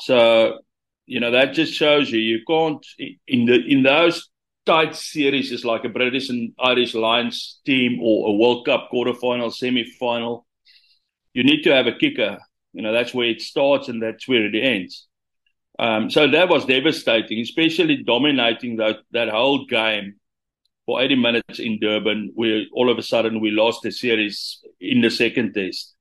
So, 0.00 0.60
you 1.06 1.20
know, 1.20 1.30
that 1.30 1.52
just 1.52 1.74
shows 1.74 2.10
you 2.10 2.18
you 2.18 2.40
can't, 2.46 2.84
in, 3.26 3.46
the, 3.46 3.64
in 3.66 3.82
those 3.82 4.30
tight 4.66 4.96
series, 4.96 5.52
it's 5.52 5.64
like 5.64 5.84
a 5.84 5.88
British 5.88 6.30
and 6.30 6.52
Irish 6.58 6.94
Lions 6.94 7.60
team 7.66 8.00
or 8.02 8.28
a 8.28 8.32
World 8.32 8.66
Cup 8.66 8.88
quarterfinal, 8.92 9.52
semi 9.52 9.84
final. 9.84 10.46
You 11.34 11.44
need 11.44 11.62
to 11.62 11.74
have 11.74 11.86
a 11.86 11.92
kicker 11.92 12.38
you 12.72 12.82
know, 12.82 12.92
that's 12.92 13.14
where 13.14 13.28
it 13.28 13.40
starts 13.40 13.88
and 13.88 14.02
that's 14.02 14.26
where 14.26 14.44
it 14.46 14.54
ends. 14.54 15.06
Um, 15.78 16.10
so 16.10 16.30
that 16.30 16.48
was 16.48 16.64
devastating, 16.64 17.40
especially 17.40 18.02
dominating 18.02 18.76
that, 18.76 18.98
that 19.12 19.28
whole 19.28 19.66
game 19.66 20.16
for 20.86 21.00
80 21.02 21.16
minutes 21.16 21.58
in 21.58 21.78
Durban, 21.80 22.32
where 22.34 22.62
all 22.72 22.90
of 22.90 22.98
a 22.98 23.02
sudden 23.02 23.40
we 23.40 23.50
lost 23.50 23.82
the 23.82 23.90
series 23.90 24.58
in 24.80 25.00
the 25.00 25.10
second 25.10 25.54
test. 25.54 25.94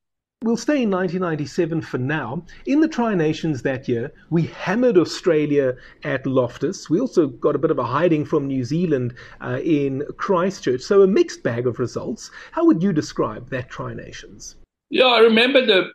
We'll 0.43 0.57
stay 0.57 0.81
in 0.81 0.89
1997 0.89 1.83
for 1.83 1.99
now. 1.99 2.43
In 2.65 2.79
the 2.79 2.87
Tri 2.87 3.13
Nations 3.13 3.61
that 3.61 3.87
year, 3.87 4.11
we 4.31 4.47
hammered 4.47 4.97
Australia 4.97 5.75
at 6.03 6.25
Loftus. 6.25 6.89
We 6.89 6.99
also 6.99 7.27
got 7.27 7.55
a 7.55 7.59
bit 7.59 7.69
of 7.69 7.77
a 7.77 7.83
hiding 7.83 8.25
from 8.25 8.47
New 8.47 8.63
Zealand 8.63 9.13
uh, 9.39 9.59
in 9.63 10.03
Christchurch. 10.17 10.81
So 10.81 11.03
a 11.03 11.07
mixed 11.07 11.43
bag 11.43 11.67
of 11.67 11.77
results. 11.77 12.31
How 12.53 12.65
would 12.65 12.81
you 12.81 12.91
describe 12.91 13.51
that 13.51 13.69
Tri 13.69 13.93
Nations? 13.93 14.55
Yeah, 14.89 15.05
I 15.05 15.19
remember 15.19 15.63
the 15.63 15.91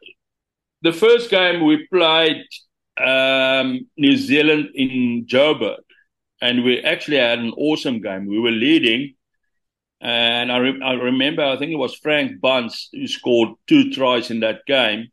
the 0.82 0.92
first 0.92 1.28
game 1.28 1.64
we 1.64 1.84
played 1.92 2.44
um, 3.04 3.88
New 3.96 4.16
Zealand 4.16 4.68
in 4.74 5.26
Joburg, 5.26 5.82
and 6.46 6.62
we 6.62 6.80
actually 6.80 7.16
had 7.16 7.40
an 7.40 7.52
awesome 7.56 8.00
game. 8.00 8.26
We 8.26 8.38
were 8.38 8.52
leading, 8.52 9.14
and 10.00 10.52
I, 10.52 10.58
re- 10.58 10.80
I 10.82 10.92
remember 10.92 11.44
I 11.44 11.56
think 11.56 11.72
it 11.72 11.76
was 11.86 11.96
Frank 11.96 12.40
Bunce 12.40 12.88
who 12.92 13.08
scored 13.08 13.50
two 13.66 13.90
tries 13.90 14.30
in 14.30 14.40
that 14.40 14.64
game, 14.66 15.08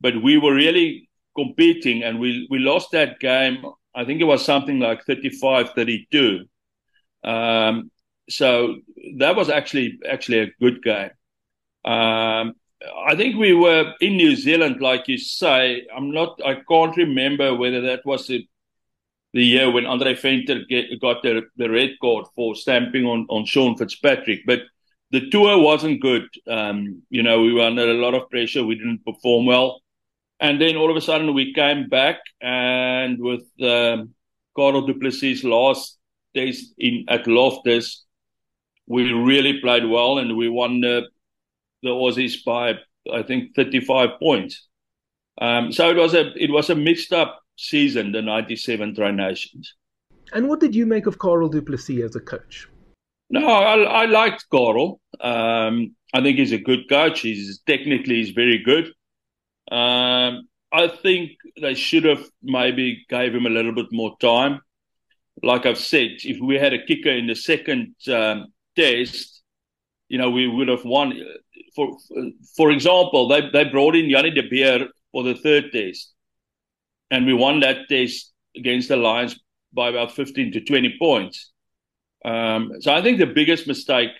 but 0.00 0.22
we 0.22 0.38
were 0.38 0.54
really 0.54 1.10
competing, 1.36 2.02
and 2.02 2.18
we 2.18 2.46
we 2.50 2.58
lost 2.58 2.92
that 2.92 3.20
game. 3.20 3.64
I 3.94 4.04
think 4.04 4.20
it 4.20 4.24
was 4.24 4.44
something 4.44 4.80
like 4.80 5.04
35-32. 5.06 6.48
Um, 7.22 7.90
so 8.28 8.76
that 9.18 9.36
was 9.36 9.50
actually 9.50 9.98
actually 10.08 10.38
a 10.40 10.52
good 10.60 10.82
game. 10.82 11.10
Um, 11.84 12.54
I 13.06 13.14
think 13.16 13.36
we 13.36 13.52
were 13.52 13.94
in 14.00 14.16
New 14.16 14.34
Zealand, 14.34 14.80
like 14.80 15.08
you 15.08 15.18
say. 15.18 15.86
I'm 15.94 16.10
not. 16.10 16.40
I 16.44 16.54
can't 16.68 16.96
remember 16.96 17.54
whether 17.54 17.82
that 17.82 18.06
was 18.06 18.26
the, 18.26 18.46
the 19.34 19.44
year 19.44 19.70
when 19.70 19.84
Andre 19.84 20.14
Venter 20.14 20.60
get, 20.70 21.00
got 21.00 21.22
the, 21.22 21.42
the 21.56 21.68
red 21.68 21.90
card 22.00 22.26
for 22.34 22.54
stamping 22.54 23.04
on 23.04 23.26
on 23.28 23.44
Sean 23.44 23.76
Fitzpatrick. 23.76 24.46
But 24.46 24.60
the 25.10 25.28
tour 25.28 25.58
wasn't 25.58 26.00
good. 26.00 26.28
Um, 26.48 27.02
you 27.10 27.22
know, 27.22 27.42
we 27.42 27.52
were 27.52 27.62
under 27.62 27.90
a 27.90 27.94
lot 27.94 28.14
of 28.14 28.30
pressure. 28.30 28.64
We 28.64 28.76
didn't 28.76 29.04
perform 29.04 29.46
well, 29.46 29.82
and 30.40 30.60
then 30.60 30.76
all 30.76 30.90
of 30.90 30.96
a 30.96 31.00
sudden 31.00 31.34
we 31.34 31.52
came 31.52 31.88
back, 31.88 32.20
and 32.40 33.18
with 33.18 33.42
um, 33.60 34.14
Carel 34.56 34.86
du 34.86 34.94
Plessis' 34.94 35.44
last 35.44 35.98
test 36.34 36.72
in 36.78 37.04
at 37.08 37.26
Loftus, 37.26 38.04
we 38.86 39.12
really 39.12 39.60
played 39.60 39.84
well, 39.84 40.18
and 40.18 40.36
we 40.36 40.48
won 40.48 40.80
the 40.80 41.08
the 41.82 41.90
Aussies 41.90 42.44
by 42.44 42.74
I 43.12 43.22
think 43.24 43.56
35 43.56 44.20
points. 44.20 44.68
Um, 45.40 45.72
so 45.72 45.90
it 45.90 45.96
was 45.96 46.14
a 46.14 46.32
it 46.40 46.50
was 46.50 46.70
a 46.70 46.76
mixed 46.76 47.12
up 47.12 47.43
season, 47.56 48.12
the 48.12 48.22
'97 48.22 48.94
Tri 48.94 49.10
Nations. 49.10 49.74
And 50.32 50.48
what 50.48 50.60
did 50.60 50.74
you 50.74 50.86
make 50.86 51.06
of 51.06 51.18
Carel 51.18 51.48
du 51.48 51.62
Plessis 51.62 52.02
as 52.02 52.16
a 52.16 52.20
coach? 52.20 52.68
No, 53.30 53.46
I, 53.46 54.02
I 54.02 54.06
liked 54.06 54.46
Carel. 54.50 55.00
Um, 55.20 55.94
I 56.12 56.22
think 56.22 56.38
he's 56.38 56.52
a 56.52 56.58
good 56.58 56.88
coach. 56.88 57.20
He's 57.20 57.60
technically 57.66 58.16
he's 58.16 58.30
very 58.30 58.58
good. 58.58 58.86
Um, 59.70 60.48
I 60.72 60.88
think 61.02 61.32
they 61.60 61.74
should 61.74 62.04
have 62.04 62.24
maybe 62.42 63.04
gave 63.08 63.34
him 63.34 63.46
a 63.46 63.50
little 63.50 63.72
bit 63.72 63.86
more 63.92 64.16
time. 64.20 64.60
Like 65.42 65.66
I've 65.66 65.78
said, 65.78 66.10
if 66.24 66.40
we 66.40 66.56
had 66.56 66.74
a 66.74 66.84
kicker 66.84 67.10
in 67.10 67.26
the 67.26 67.34
second 67.34 67.94
um, 68.12 68.46
test, 68.76 69.42
you 70.08 70.18
know, 70.18 70.30
we 70.30 70.46
would 70.46 70.68
have 70.68 70.84
won 70.84 71.14
for 71.74 71.96
for 72.56 72.70
example, 72.70 73.28
they 73.28 73.48
they 73.50 73.64
brought 73.64 73.96
in 73.96 74.10
Jannie 74.10 74.30
de 74.30 74.48
Beer 74.48 74.88
for 75.12 75.22
the 75.22 75.34
third 75.34 75.72
test, 75.72 76.13
and 77.14 77.26
we 77.26 77.32
won 77.32 77.60
that 77.60 77.88
test 77.88 78.32
against 78.56 78.88
the 78.88 78.96
Lions 78.96 79.38
by 79.72 79.88
about 79.88 80.12
fifteen 80.12 80.50
to 80.52 80.60
twenty 80.60 80.96
points. 80.98 81.52
Um, 82.24 82.72
so 82.80 82.92
I 82.92 83.02
think 83.02 83.18
the 83.18 83.26
biggest 83.40 83.66
mistake 83.66 84.10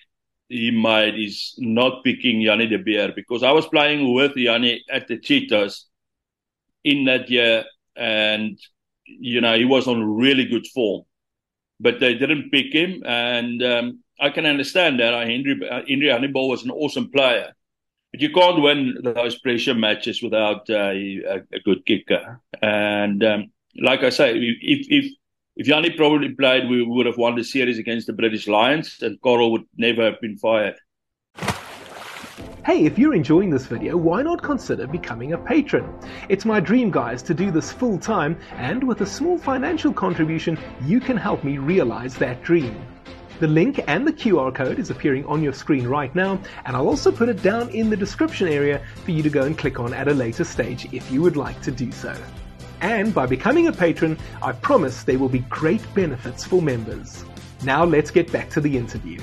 he 0.49 0.71
made 0.71 1.19
is 1.19 1.55
not 1.59 2.05
picking 2.05 2.43
Jannie 2.45 2.69
de 2.69 2.79
Beer 2.79 3.13
because 3.17 3.43
I 3.43 3.51
was 3.51 3.67
playing 3.67 4.15
with 4.15 4.37
Jannie 4.37 4.85
at 4.91 5.09
the 5.09 5.19
Cheetahs 5.19 5.87
in 6.85 7.07
that 7.07 7.29
year, 7.31 7.65
and 7.97 8.59
you 9.07 9.41
know 9.41 9.57
he 9.57 9.65
was 9.65 9.89
on 9.89 10.17
really 10.25 10.45
good 10.45 10.67
form, 10.69 11.03
but 11.81 11.99
they 11.99 12.15
didn't 12.15 12.51
pick 12.51 12.73
him, 12.73 13.03
and 13.05 13.63
um, 13.63 13.87
I 14.21 14.31
can 14.31 14.47
understand 14.47 15.01
that. 15.01 15.15
Henry 15.27 15.55
uh, 15.69 15.83
Henry 15.89 16.09
Honeyball 16.15 16.49
was 16.49 16.63
an 16.63 16.71
awesome 16.71 17.11
player, 17.11 17.55
but 18.15 18.21
you 18.21 18.31
can't 18.31 18.63
win 18.63 18.97
those 19.03 19.37
pressure 19.41 19.75
matches 19.75 20.23
without 20.23 20.71
uh, 20.71 20.93
a, 20.93 21.43
a, 21.53 21.61
good 21.65 21.85
kicker. 21.85 22.41
And 22.63 23.25
um, 23.25 23.51
like 23.83 24.05
I 24.05 24.11
say, 24.11 24.39
if 24.39 24.87
if 24.89 25.13
if 25.57 25.67
Jannie 25.67 25.91
probably 25.91 26.29
played, 26.29 26.71
we 26.71 26.87
would 26.87 27.07
have 27.07 27.19
won 27.19 27.35
the 27.35 27.43
series 27.43 27.77
against 27.77 28.07
the 28.07 28.13
British 28.13 28.47
Lions, 28.47 28.99
and 29.03 29.21
Carel 29.21 29.51
would 29.51 29.65
never 29.77 30.05
have 30.05 30.21
been 30.21 30.37
fired. 30.37 30.77
Hey, 32.65 32.85
if 32.85 33.01
you're 33.01 33.17
enjoying 33.17 33.51
this 33.51 33.67
video, 33.67 33.97
why 33.97 34.23
not 34.23 34.41
consider 34.41 34.87
becoming 34.87 35.33
a 35.33 35.39
patron? 35.39 35.93
It's 36.29 36.45
my 36.45 36.61
dream, 36.61 36.93
guys, 36.93 37.21
to 37.25 37.35
do 37.35 37.51
this 37.51 37.73
full 37.73 37.99
time, 37.99 38.39
and 38.53 38.87
with 38.87 39.01
a 39.01 39.07
small 39.07 39.39
financial 39.39 39.93
contribution, 39.93 40.57
you 40.85 41.01
can 41.01 41.17
help 41.17 41.43
me 41.43 41.59
realize 41.59 42.15
that 42.19 42.45
dream. 42.45 42.81
The 43.41 43.49
link 43.49 43.81
and 43.89 44.07
the 44.07 44.13
QR 44.13 44.55
code 44.55 44.79
is 44.79 44.91
appearing 44.91 45.27
on 45.27 45.43
your 45.43 45.53
screen 45.53 45.89
right 45.89 46.15
now, 46.15 46.41
and 46.67 46.77
I'll 46.77 46.89
also 46.89 47.11
put 47.11 47.29
it 47.29 47.43
down 47.43 47.69
in 47.71 47.91
the 47.91 47.97
description 47.97 48.47
area 48.47 48.81
for 49.05 49.11
you 49.11 49.25
to 49.25 49.29
go 49.29 49.43
and 49.43 49.59
click 49.59 49.81
on 49.81 49.93
at 49.93 50.07
a 50.07 50.15
later 50.15 50.45
stage 50.45 50.87
if 50.93 51.11
you 51.11 51.21
would 51.21 51.37
like 51.37 51.61
to 51.63 51.73
do 51.73 51.91
so. 51.91 52.17
And 52.81 53.13
by 53.13 53.27
becoming 53.27 53.67
a 53.67 53.73
patron, 53.73 54.17
I 54.41 54.53
promise 54.53 55.03
there 55.03 55.19
will 55.19 55.29
be 55.29 55.41
great 55.51 55.83
benefits 55.95 56.45
for 56.45 56.63
members. 56.63 57.25
Now 57.65 57.85
let's 57.85 58.13
get 58.13 58.31
back 58.31 58.51
to 58.51 58.61
the 58.61 58.77
interview. 58.77 59.19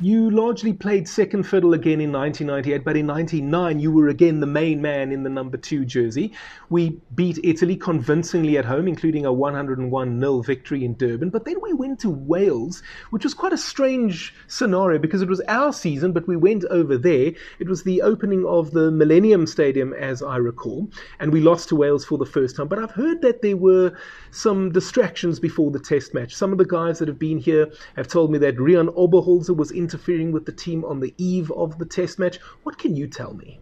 You 0.00 0.30
largely 0.30 0.72
played 0.72 1.08
second 1.08 1.42
fiddle 1.42 1.74
again 1.74 2.00
in 2.00 2.12
1998, 2.12 2.84
but 2.84 2.96
in 2.96 3.08
1999 3.08 3.80
you 3.80 3.90
were 3.90 4.06
again 4.06 4.38
the 4.38 4.46
main 4.46 4.80
man 4.80 5.10
in 5.10 5.24
the 5.24 5.28
number 5.28 5.56
two 5.56 5.84
jersey. 5.84 6.34
We 6.70 7.00
beat 7.16 7.40
Italy 7.42 7.74
convincingly 7.74 8.56
at 8.58 8.64
home, 8.64 8.86
including 8.86 9.26
a 9.26 9.32
101 9.32 10.20
0 10.20 10.42
victory 10.42 10.84
in 10.84 10.94
Durban. 10.94 11.30
But 11.30 11.46
then 11.46 11.60
we 11.60 11.72
went 11.72 11.98
to 12.00 12.10
Wales, 12.10 12.80
which 13.10 13.24
was 13.24 13.34
quite 13.34 13.52
a 13.52 13.58
strange 13.58 14.32
scenario 14.46 15.00
because 15.00 15.20
it 15.20 15.28
was 15.28 15.40
our 15.48 15.72
season, 15.72 16.12
but 16.12 16.28
we 16.28 16.36
went 16.36 16.64
over 16.66 16.96
there. 16.96 17.32
It 17.58 17.68
was 17.68 17.82
the 17.82 18.00
opening 18.02 18.46
of 18.46 18.70
the 18.70 18.92
Millennium 18.92 19.48
Stadium, 19.48 19.92
as 19.94 20.22
I 20.22 20.36
recall, 20.36 20.88
and 21.18 21.32
we 21.32 21.40
lost 21.40 21.70
to 21.70 21.76
Wales 21.76 22.04
for 22.04 22.18
the 22.18 22.24
first 22.24 22.54
time. 22.54 22.68
But 22.68 22.78
I've 22.78 22.92
heard 22.92 23.20
that 23.22 23.42
there 23.42 23.56
were 23.56 23.94
some 24.30 24.70
distractions 24.70 25.40
before 25.40 25.72
the 25.72 25.80
test 25.80 26.14
match. 26.14 26.36
Some 26.36 26.52
of 26.52 26.58
the 26.58 26.64
guys 26.64 27.00
that 27.00 27.08
have 27.08 27.18
been 27.18 27.38
here 27.38 27.72
have 27.96 28.06
told 28.06 28.30
me 28.30 28.38
that 28.38 28.58
Riaan 28.58 28.94
Oberholzer 28.94 29.56
was 29.56 29.72
in 29.72 29.87
interfering 29.88 30.32
with 30.32 30.44
the 30.44 30.52
team 30.52 30.84
on 30.84 31.00
the 31.00 31.14
eve 31.16 31.50
of 31.52 31.78
the 31.78 31.86
test 31.86 32.18
match. 32.18 32.36
What 32.64 32.78
can 32.78 32.94
you 32.94 33.06
tell 33.06 33.32
me? 33.32 33.58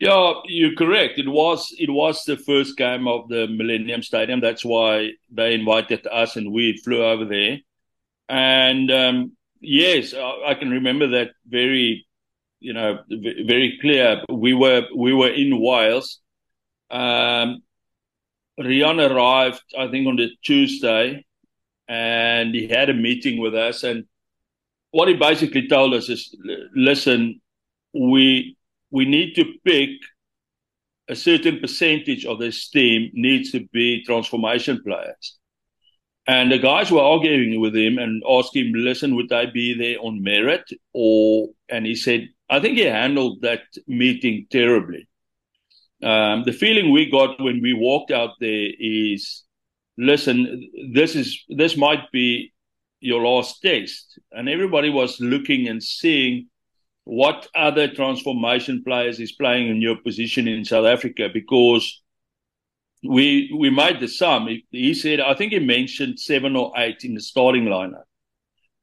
Yeah, 0.00 0.34
you're 0.46 0.74
correct. 0.74 1.18
It 1.18 1.28
was 1.28 1.72
it 1.78 1.90
was 1.90 2.24
the 2.24 2.36
first 2.36 2.76
game 2.76 3.06
of 3.06 3.28
the 3.28 3.46
Millennium 3.46 4.02
Stadium. 4.02 4.40
That's 4.40 4.64
why 4.64 5.10
they 5.30 5.54
invited 5.54 6.06
us, 6.06 6.36
and 6.36 6.52
we 6.52 6.76
flew 6.78 7.04
over 7.04 7.24
there. 7.24 7.58
And 8.28 8.90
um, 8.90 9.36
yes, 9.60 10.14
I 10.14 10.54
can 10.54 10.70
remember 10.70 11.06
that 11.08 11.30
very, 11.46 12.06
you 12.58 12.72
know, 12.72 12.98
very 13.08 13.78
clear. 13.80 14.22
We 14.28 14.52
were 14.54 14.82
we 14.96 15.14
were 15.14 15.30
in 15.30 15.60
Wales. 15.60 16.20
Um, 16.90 17.62
Riaan 18.58 18.98
arrived, 18.98 19.62
I 19.78 19.88
think, 19.88 20.06
on 20.06 20.16
the 20.16 20.30
Tuesday, 20.42 21.24
and 21.88 22.54
he 22.54 22.66
had 22.68 22.90
a 22.90 22.94
meeting 22.94 23.40
with 23.40 23.54
us. 23.54 23.84
And 23.84 24.06
what 24.94 25.08
he 25.08 25.14
basically 25.14 25.66
told 25.66 25.92
us 25.92 26.08
is, 26.08 26.32
listen, 26.76 27.40
we 27.92 28.56
we 28.92 29.04
need 29.04 29.34
to 29.34 29.44
pick 29.64 29.90
a 31.08 31.16
certain 31.16 31.58
percentage 31.58 32.24
of 32.24 32.38
this 32.38 32.68
team 32.68 33.10
needs 33.12 33.50
to 33.50 33.66
be 33.72 34.04
transformation 34.04 34.80
players. 34.86 35.36
And 36.28 36.52
the 36.52 36.60
guys 36.60 36.92
were 36.92 37.02
arguing 37.02 37.60
with 37.60 37.74
him 37.74 37.98
and 37.98 38.22
asking 38.38 38.66
him, 38.66 38.72
listen, 38.74 39.16
would 39.16 39.30
they 39.30 39.46
be 39.46 39.74
there 39.74 39.98
on 39.98 40.22
merit? 40.22 40.70
Or 40.92 41.48
and 41.68 41.84
he 41.84 41.96
said, 41.96 42.28
I 42.48 42.60
think 42.60 42.78
he 42.78 42.84
handled 42.84 43.42
that 43.42 43.64
meeting 43.88 44.46
terribly. 44.48 45.08
Um, 46.04 46.44
the 46.44 46.52
feeling 46.52 46.92
we 46.92 47.10
got 47.10 47.40
when 47.40 47.60
we 47.60 47.72
walked 47.72 48.12
out 48.12 48.34
there 48.38 48.68
is, 48.78 49.42
listen, 49.98 50.70
this 50.92 51.16
is 51.16 51.42
this 51.48 51.76
might 51.76 52.12
be 52.12 52.53
your 53.04 53.22
last 53.22 53.60
test, 53.60 54.18
and 54.32 54.48
everybody 54.48 54.90
was 54.90 55.20
looking 55.20 55.68
and 55.68 55.82
seeing 55.82 56.48
what 57.04 57.46
other 57.54 57.86
transformation 57.86 58.82
players 58.82 59.20
is 59.20 59.32
playing 59.32 59.68
in 59.68 59.82
your 59.82 59.96
position 59.96 60.48
in 60.48 60.64
South 60.64 60.86
Africa 60.86 61.28
because 61.32 62.02
we 63.06 63.54
we 63.54 63.68
made 63.70 64.00
the 64.00 64.08
sum. 64.08 64.48
He, 64.48 64.66
he, 64.70 64.94
said, 64.94 65.20
I 65.20 65.34
think 65.34 65.52
he 65.52 65.58
mentioned 65.58 66.18
seven 66.18 66.56
or 66.56 66.72
eight 66.76 67.04
in 67.04 67.14
the 67.14 67.20
starting 67.20 67.64
lineup. 67.64 68.04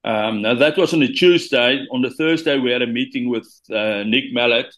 Um, 0.03 0.43
now 0.43 0.53
that 0.53 0.77
was 0.77 0.93
on 0.93 1.01
a 1.01 1.07
Tuesday. 1.07 1.85
On 1.91 2.01
the 2.01 2.11
Thursday, 2.11 2.59
we 2.59 2.71
had 2.71 2.81
a 2.83 2.87
meeting 2.87 3.29
with 3.29 3.47
uh, 3.71 4.03
Nick 4.03 4.25
Mallett, 4.31 4.73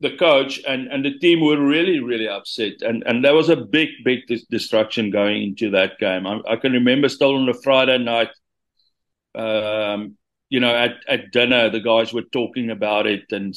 the 0.00 0.16
coach, 0.16 0.60
and, 0.66 0.88
and 0.88 1.04
the 1.04 1.18
team 1.18 1.40
were 1.40 1.60
really 1.60 1.98
really 1.98 2.28
upset. 2.28 2.74
And 2.82 3.02
and 3.06 3.24
there 3.24 3.34
was 3.34 3.48
a 3.48 3.56
big 3.56 3.88
big 4.04 4.20
dis- 4.28 4.46
destruction 4.46 5.10
going 5.10 5.42
into 5.42 5.70
that 5.70 5.98
game. 5.98 6.26
I, 6.26 6.40
I, 6.48 6.56
can 6.56 6.72
remember 6.72 7.08
still 7.08 7.34
on 7.34 7.48
a 7.48 7.54
Friday 7.54 7.98
night. 7.98 8.30
Um, 9.34 10.16
you 10.48 10.60
know, 10.60 10.74
at, 10.74 10.96
at 11.08 11.32
dinner, 11.32 11.70
the 11.70 11.80
guys 11.80 12.12
were 12.12 12.22
talking 12.22 12.70
about 12.70 13.06
it, 13.06 13.24
and 13.30 13.54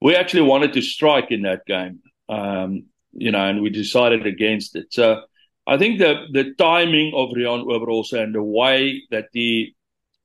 we 0.00 0.16
actually 0.16 0.42
wanted 0.42 0.72
to 0.72 0.82
strike 0.82 1.30
in 1.30 1.42
that 1.42 1.64
game. 1.66 2.00
Um, 2.28 2.86
you 3.12 3.30
know, 3.30 3.46
and 3.46 3.62
we 3.62 3.70
decided 3.70 4.26
against 4.26 4.74
it. 4.74 4.86
So 4.90 5.22
I 5.66 5.76
think 5.76 5.98
the 5.98 6.26
the 6.32 6.54
timing 6.54 7.12
of 7.14 7.30
Riaan 7.30 7.64
Oberholzer 7.66 8.22
and 8.22 8.34
the 8.34 8.42
way 8.42 9.02
that 9.10 9.26
he 9.32 9.76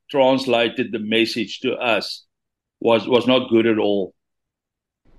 translated 0.10 0.92
the 0.92 1.00
message 1.00 1.60
to 1.60 1.74
us 1.74 2.26
was 2.80 3.08
was 3.08 3.28
not 3.28 3.50
good 3.50 3.68
at 3.68 3.78
all. 3.78 4.14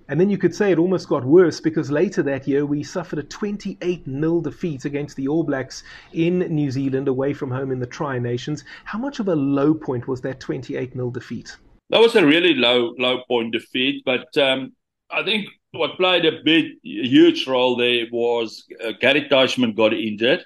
And 0.08 0.18
then 0.18 0.30
you 0.30 0.38
could 0.38 0.54
say 0.54 0.72
it 0.72 0.78
almost 0.78 1.08
got 1.08 1.24
worse 1.24 1.60
because 1.60 1.90
later 1.90 2.22
that 2.22 2.48
year 2.48 2.64
we 2.64 2.82
suffered 2.82 3.18
a 3.18 3.22
28 3.22 4.04
0 4.04 4.40
defeat 4.40 4.84
against 4.84 5.16
the 5.16 5.28
All 5.28 5.42
Blacks 5.42 5.82
in 6.12 6.38
New 6.38 6.70
Zealand 6.70 7.08
away 7.08 7.34
from 7.34 7.50
home 7.50 7.70
in 7.70 7.78
the 7.78 7.86
Tri 7.86 8.18
Nations. 8.18 8.64
How 8.84 8.98
much 8.98 9.20
of 9.20 9.28
a 9.28 9.36
low 9.36 9.74
point 9.74 10.08
was 10.08 10.20
that 10.22 10.40
28 10.40 10.94
0 10.94 11.10
defeat? 11.10 11.56
That 11.90 12.00
was 12.00 12.16
a 12.16 12.24
really 12.24 12.54
low 12.54 12.94
low 12.98 13.22
point 13.28 13.52
defeat, 13.52 14.02
but 14.04 14.36
um, 14.36 14.72
I 15.10 15.22
think 15.22 15.48
what 15.72 15.96
played 15.96 16.24
a 16.24 16.42
big, 16.42 16.72
huge 16.82 17.46
role 17.46 17.76
there 17.76 18.06
was 18.10 18.64
uh, 18.82 18.92
Gary 19.00 19.28
Teichmann 19.28 19.76
got 19.76 19.92
injured. 19.92 20.44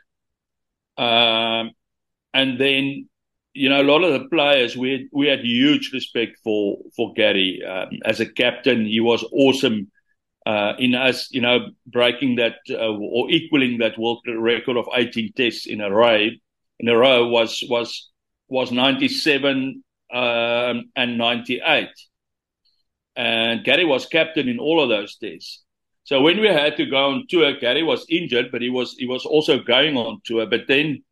Um, 0.99 1.73
and 2.35 2.59
then, 2.59 3.09
you 3.55 3.69
know, 3.69 3.83
a 3.83 3.85
lot 3.85 4.03
of 4.03 4.13
the 4.13 4.29
players, 4.29 4.77
we 4.77 4.93
had, 4.93 5.01
we 5.13 5.27
had 5.27 5.41
huge 5.41 5.93
respect 5.93 6.39
for, 6.43 6.79
for 6.97 7.13
Gary. 7.15 7.63
Um, 7.67 7.99
as 8.05 8.21
a 8.21 8.27
captain, 8.27 8.87
he 8.87 9.01
was 9.01 9.25
awesome 9.33 9.91
uh, 10.47 10.73
in 10.79 10.95
us, 10.95 11.29
you 11.31 11.41
know, 11.41 11.69
breaking 11.87 12.37
that 12.37 12.57
uh, 12.71 12.93
or 12.93 13.31
equaling 13.31 13.79
that 13.79 13.99
world 13.99 14.21
record 14.27 14.77
of 14.77 14.89
18 14.95 15.33
tests 15.35 15.67
in 15.67 15.81
a 15.81 15.91
row. 15.91 16.29
In 16.81 16.89
a 16.89 16.97
row 16.97 17.29
was 17.29 17.63
was 17.69 18.11
was 18.49 18.73
97 18.73 19.85
um, 20.13 20.91
and 20.97 21.17
98 21.17 21.89
and 23.17 23.65
Gary 23.65 23.85
was 23.85 24.07
captain 24.07 24.49
in 24.49 24.59
all 24.59 24.83
of 24.83 24.89
those 24.89 25.17
tests. 25.17 25.63
So 26.05 26.21
when 26.21 26.41
we 26.41 26.49
had 26.49 26.77
to 26.79 26.87
go 26.87 27.11
on 27.11 27.27
tour, 27.29 27.53
Gary 27.59 27.83
was 27.83 28.05
injured, 28.09 28.51
but 28.51 28.63
he 28.63 28.71
was 28.71 28.95
he 28.99 29.07
was 29.07 29.25
also 29.25 29.59
going 29.59 29.97
on 29.97 30.21
tour. 30.25 30.47
But 30.47 30.63
then 30.67 31.05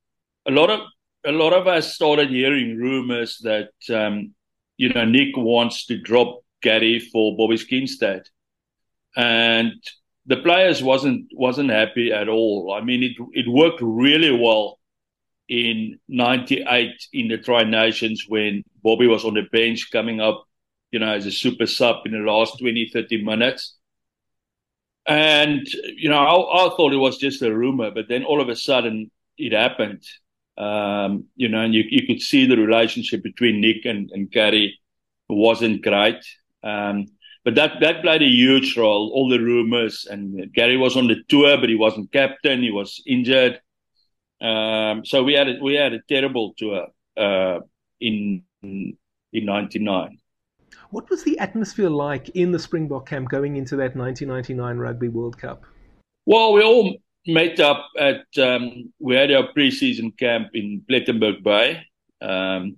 a 0.46 0.50
lot 0.50 0.70
of 0.70 0.80
a 1.24 1.32
lot 1.32 1.52
of 1.52 1.66
us 1.66 1.94
started 1.94 2.30
hearing 2.30 2.76
rumors 2.76 3.38
that 3.42 3.70
um, 3.90 4.34
you 4.76 4.88
know 4.92 5.04
Nick 5.04 5.36
wants 5.36 5.86
to 5.86 5.98
drop 5.98 6.42
Gary 6.62 6.98
for 6.98 7.36
Bobby 7.36 7.56
Skinstad, 7.56 8.24
and 9.16 9.72
the 10.26 10.36
players 10.38 10.82
wasn't 10.82 11.26
wasn't 11.34 11.70
happy 11.70 12.12
at 12.12 12.28
all. 12.28 12.72
I 12.72 12.82
mean, 12.82 13.02
it 13.02 13.16
it 13.32 13.48
worked 13.48 13.80
really 13.82 14.32
well 14.32 14.78
in 15.48 15.98
'98 16.08 16.90
in 17.12 17.28
the 17.28 17.38
Tri 17.38 17.64
Nations 17.64 18.24
when 18.28 18.64
Bobby 18.82 19.06
was 19.06 19.24
on 19.24 19.34
the 19.34 19.46
bench 19.52 19.90
coming 19.90 20.20
up 20.20 20.46
you 20.90 20.98
know, 20.98 21.12
as 21.12 21.26
a 21.26 21.30
super 21.30 21.66
sub 21.66 22.04
in 22.04 22.12
the 22.12 22.18
last 22.18 22.58
20, 22.58 22.90
30 22.92 23.24
minutes. 23.24 23.76
And, 25.06 25.66
you 25.96 26.08
know, 26.08 26.18
I, 26.18 26.66
I 26.66 26.76
thought 26.76 26.92
it 26.92 26.96
was 26.98 27.18
just 27.18 27.42
a 27.42 27.54
rumor, 27.54 27.90
but 27.90 28.08
then 28.08 28.24
all 28.24 28.40
of 28.40 28.48
a 28.48 28.56
sudden 28.56 29.10
it 29.38 29.52
happened. 29.52 30.02
Um, 30.58 31.24
you 31.36 31.48
know, 31.48 31.60
and 31.60 31.74
you, 31.74 31.84
you 31.88 32.06
could 32.06 32.20
see 32.20 32.46
the 32.46 32.56
relationship 32.56 33.22
between 33.22 33.60
Nick 33.60 33.84
and, 33.84 34.10
and 34.10 34.30
Gary 34.30 34.78
wasn't 35.28 35.82
great. 35.82 36.22
Um, 36.62 37.06
but 37.44 37.54
that, 37.54 37.80
that 37.80 38.02
played 38.02 38.22
a 38.22 38.26
huge 38.26 38.76
role. 38.76 39.10
All 39.14 39.28
the 39.28 39.40
rumors 39.40 40.06
and 40.10 40.52
Gary 40.52 40.76
was 40.76 40.96
on 40.96 41.06
the 41.06 41.22
tour, 41.28 41.56
but 41.56 41.70
he 41.70 41.76
wasn't 41.76 42.12
captain. 42.12 42.62
He 42.62 42.70
was 42.70 43.02
injured. 43.06 43.60
Um, 44.40 45.04
so 45.04 45.22
we 45.22 45.34
had 45.34 45.48
a, 45.48 45.58
we 45.62 45.74
had 45.74 45.92
a 45.92 46.00
terrible 46.08 46.54
tour, 46.58 46.88
uh, 47.16 47.60
in, 48.00 48.42
in 48.62 48.96
99. 49.32 50.18
What 50.90 51.08
was 51.08 51.22
the 51.22 51.38
atmosphere 51.38 51.88
like 51.88 52.30
in 52.30 52.50
the 52.50 52.58
Springbok 52.58 53.08
camp 53.08 53.28
going 53.28 53.56
into 53.56 53.76
that 53.76 53.96
1999 53.96 54.76
Rugby 54.76 55.08
World 55.08 55.38
Cup? 55.38 55.64
Well, 56.26 56.52
we 56.52 56.62
all 56.62 56.96
met 57.26 57.60
up 57.60 57.86
at, 57.98 58.24
um, 58.38 58.92
we 58.98 59.14
had 59.14 59.32
our 59.32 59.52
preseason 59.52 60.16
camp 60.18 60.48
in 60.54 60.82
Plettenberg 60.88 61.42
Bay. 61.42 61.82
Um, 62.20 62.76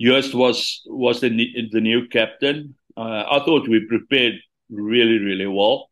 Joost 0.00 0.34
was, 0.34 0.82
was 0.86 1.20
the, 1.20 1.68
the 1.70 1.80
new 1.80 2.08
captain. 2.08 2.74
Uh, 2.96 3.24
I 3.30 3.44
thought 3.44 3.68
we 3.68 3.86
prepared 3.86 4.34
really, 4.70 5.18
really 5.18 5.46
well. 5.46 5.90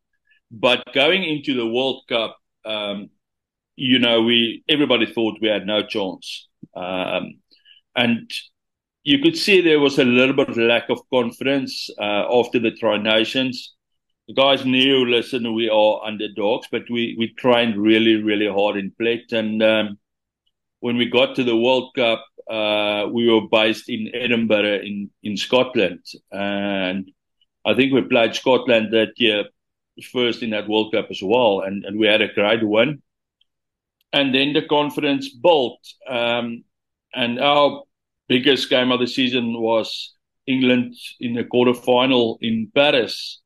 But 0.49 0.83
going 0.93 1.23
into 1.23 1.53
the 1.53 1.67
World 1.67 2.03
Cup, 2.07 2.37
um, 2.65 3.09
you 3.75 3.99
know, 3.99 4.23
we 4.23 4.63
everybody 4.67 5.05
thought 5.05 5.39
we 5.41 5.47
had 5.47 5.65
no 5.65 5.83
chance. 5.83 6.47
Um, 6.75 7.39
and 7.95 8.29
you 9.03 9.19
could 9.19 9.37
see 9.37 9.61
there 9.61 9.79
was 9.79 9.99
a 9.99 10.03
little 10.03 10.35
bit 10.35 10.49
of 10.49 10.57
lack 10.57 10.89
of 10.89 10.99
confidence 11.13 11.89
uh, 11.99 12.25
after 12.29 12.59
the 12.59 12.71
Tri 12.71 12.97
Nations. 12.97 13.75
The 14.27 14.33
guys 14.33 14.65
knew, 14.65 15.05
listen, 15.05 15.53
we 15.53 15.69
are 15.69 16.03
underdogs, 16.03 16.67
but 16.69 16.83
we, 16.89 17.15
we 17.17 17.33
trained 17.37 17.77
really, 17.77 18.21
really 18.21 18.47
hard 18.47 18.75
in 18.75 18.91
Plet. 18.99 19.31
And 19.31 19.63
um, 19.63 19.97
when 20.79 20.97
we 20.97 21.09
got 21.09 21.35
to 21.35 21.43
the 21.45 21.55
World 21.55 21.91
Cup, 21.95 22.25
uh, 22.49 23.07
we 23.11 23.29
were 23.29 23.47
based 23.49 23.89
in 23.89 24.11
Edinburgh 24.13 24.81
in, 24.81 25.09
in 25.23 25.37
Scotland. 25.37 26.03
And 26.31 27.09
I 27.65 27.73
think 27.73 27.93
we 27.93 28.01
played 28.01 28.35
Scotland 28.35 28.93
that 28.93 29.13
year 29.17 29.45
first 30.11 30.43
in 30.43 30.49
that 30.49 30.67
World 30.67 30.93
Cup 30.93 31.07
as 31.09 31.21
well. 31.23 31.61
And, 31.61 31.85
and 31.85 31.97
we 31.97 32.07
had 32.07 32.21
a 32.21 32.33
great 32.33 32.67
win. 32.67 33.01
And 34.11 34.35
then 34.35 34.53
the 34.53 34.61
confidence 34.61 35.29
built. 35.29 35.79
Um, 36.09 36.63
and 37.13 37.39
our 37.39 37.83
biggest 38.27 38.69
game 38.69 38.91
of 38.91 38.99
the 38.99 39.07
season 39.07 39.59
was 39.59 40.13
England 40.45 40.95
in 41.19 41.33
the 41.33 41.43
quarterfinal 41.43 42.37
in 42.41 42.71
Paris, 42.73 43.41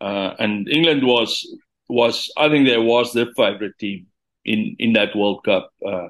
uh, 0.00 0.34
and 0.38 0.68
England 0.68 1.04
was 1.04 1.46
was 1.88 2.30
I 2.36 2.48
think 2.48 2.66
they 2.66 2.78
was 2.78 3.12
the 3.12 3.32
favourite 3.36 3.78
team 3.78 4.06
in 4.44 4.76
in 4.78 4.92
that 4.94 5.16
World 5.16 5.44
Cup. 5.44 5.70
Uh, 5.84 6.08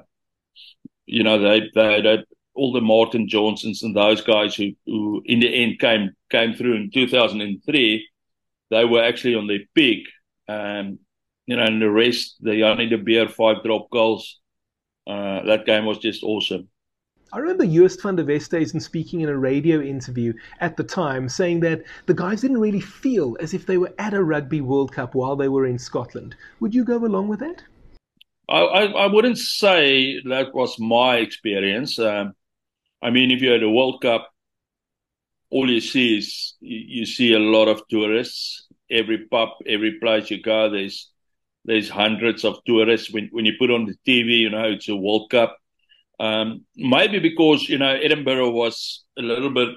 you 1.05 1.23
know 1.23 1.39
they 1.39 1.69
they 1.73 2.01
had 2.01 2.25
all 2.53 2.73
the 2.73 2.81
Martin 2.81 3.27
Johnsons 3.27 3.83
and 3.83 3.95
those 3.95 4.21
guys 4.21 4.55
who 4.55 4.71
who 4.85 5.21
in 5.25 5.39
the 5.39 5.53
end 5.63 5.79
came 5.79 6.11
came 6.29 6.53
through 6.53 6.75
in 6.75 6.91
2003. 6.91 8.07
They 8.71 8.85
were 8.85 9.03
actually 9.03 9.35
on 9.35 9.47
their 9.47 9.65
peak, 9.73 10.07
um, 10.47 10.99
you 11.47 11.55
know, 11.55 11.63
and 11.63 11.81
the 11.81 11.89
rest 11.89 12.35
they 12.41 12.61
only 12.61 12.87
de 12.87 12.97
Beer 12.97 13.27
five 13.27 13.63
drop 13.63 13.89
goals. 13.89 14.39
Uh, 15.07 15.43
that 15.45 15.65
game 15.65 15.85
was 15.85 15.97
just 15.97 16.21
awesome. 16.21 16.69
I 17.31 17.37
remember 17.37 17.65
Joost 17.65 18.01
van 18.01 18.15
der 18.15 18.23
Westhuizen 18.23 18.81
speaking 18.81 19.21
in 19.21 19.29
a 19.29 19.37
radio 19.37 19.81
interview 19.81 20.33
at 20.61 20.75
the 20.77 20.83
time 20.83 21.29
saying 21.29 21.59
that 21.59 21.83
the 22.07 22.13
guys 22.13 22.41
didn't 22.41 22.59
really 22.59 22.81
feel 22.81 23.37
as 23.39 23.53
if 23.53 23.67
they 23.67 23.77
were 23.77 23.93
at 23.99 24.15
a 24.15 24.23
Rugby 24.23 24.61
World 24.61 24.91
Cup 24.91 25.13
while 25.13 25.35
they 25.35 25.47
were 25.47 25.67
in 25.67 25.77
Scotland. 25.77 26.35
Would 26.59 26.73
you 26.73 26.83
go 26.83 26.97
along 26.97 27.27
with 27.27 27.39
that? 27.39 27.63
I, 28.49 28.61
I, 28.61 28.85
I 29.03 29.05
wouldn't 29.05 29.37
say 29.37 30.19
that 30.23 30.55
was 30.55 30.79
my 30.79 31.17
experience. 31.17 31.99
Um, 31.99 32.33
I 32.99 33.11
mean, 33.11 33.29
if 33.29 33.41
you're 33.41 33.55
at 33.55 33.63
a 33.63 33.69
World 33.69 34.01
Cup, 34.01 34.31
all 35.51 35.69
you 35.69 35.81
see 35.81 36.17
is 36.17 36.55
you, 36.59 37.01
you 37.01 37.05
see 37.05 37.33
a 37.33 37.39
lot 37.39 37.67
of 37.67 37.87
tourists. 37.89 38.67
Every 38.89 39.27
pub, 39.27 39.49
every 39.67 39.99
place 39.99 40.31
you 40.31 40.41
go, 40.41 40.71
there's 40.71 41.11
there's 41.63 41.89
hundreds 41.89 42.43
of 42.43 42.63
tourists. 42.65 43.11
When 43.11 43.29
when 43.31 43.45
you 43.45 43.53
put 43.59 43.69
on 43.69 43.85
the 43.85 43.95
TV, 44.07 44.39
you 44.39 44.49
know 44.49 44.63
it's 44.63 44.89
a 44.89 44.95
World 44.95 45.29
Cup 45.29 45.58
um, 46.19 46.65
maybe 46.75 47.19
because 47.19 47.67
you 47.67 47.77
know 47.77 47.95
Edinburgh 47.95 48.51
was 48.51 49.05
a 49.17 49.21
little 49.21 49.49
bit 49.49 49.69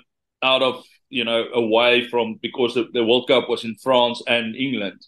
out 0.43 0.63
of 0.63 0.85
you 1.09 1.25
know 1.25 1.45
away 1.55 2.09
from 2.09 2.39
because 2.43 2.75
the, 2.75 2.89
the 2.93 3.05
World 3.05 3.29
Cup 3.29 3.49
was 3.49 3.65
in 3.65 3.77
France 3.77 4.23
and 4.27 4.57
England, 4.57 5.01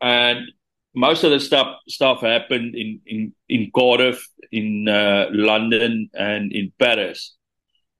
and 0.00 0.50
most 0.94 1.24
of 1.24 1.30
the 1.30 1.40
stuff 1.40 1.76
stuff 1.88 2.20
happened 2.20 2.74
in 2.74 3.00
in 3.06 3.34
in 3.48 3.70
Cardiff, 3.74 4.26
in 4.52 4.88
uh, 4.88 5.26
London, 5.30 6.10
and 6.14 6.52
in 6.52 6.72
Paris. 6.78 7.36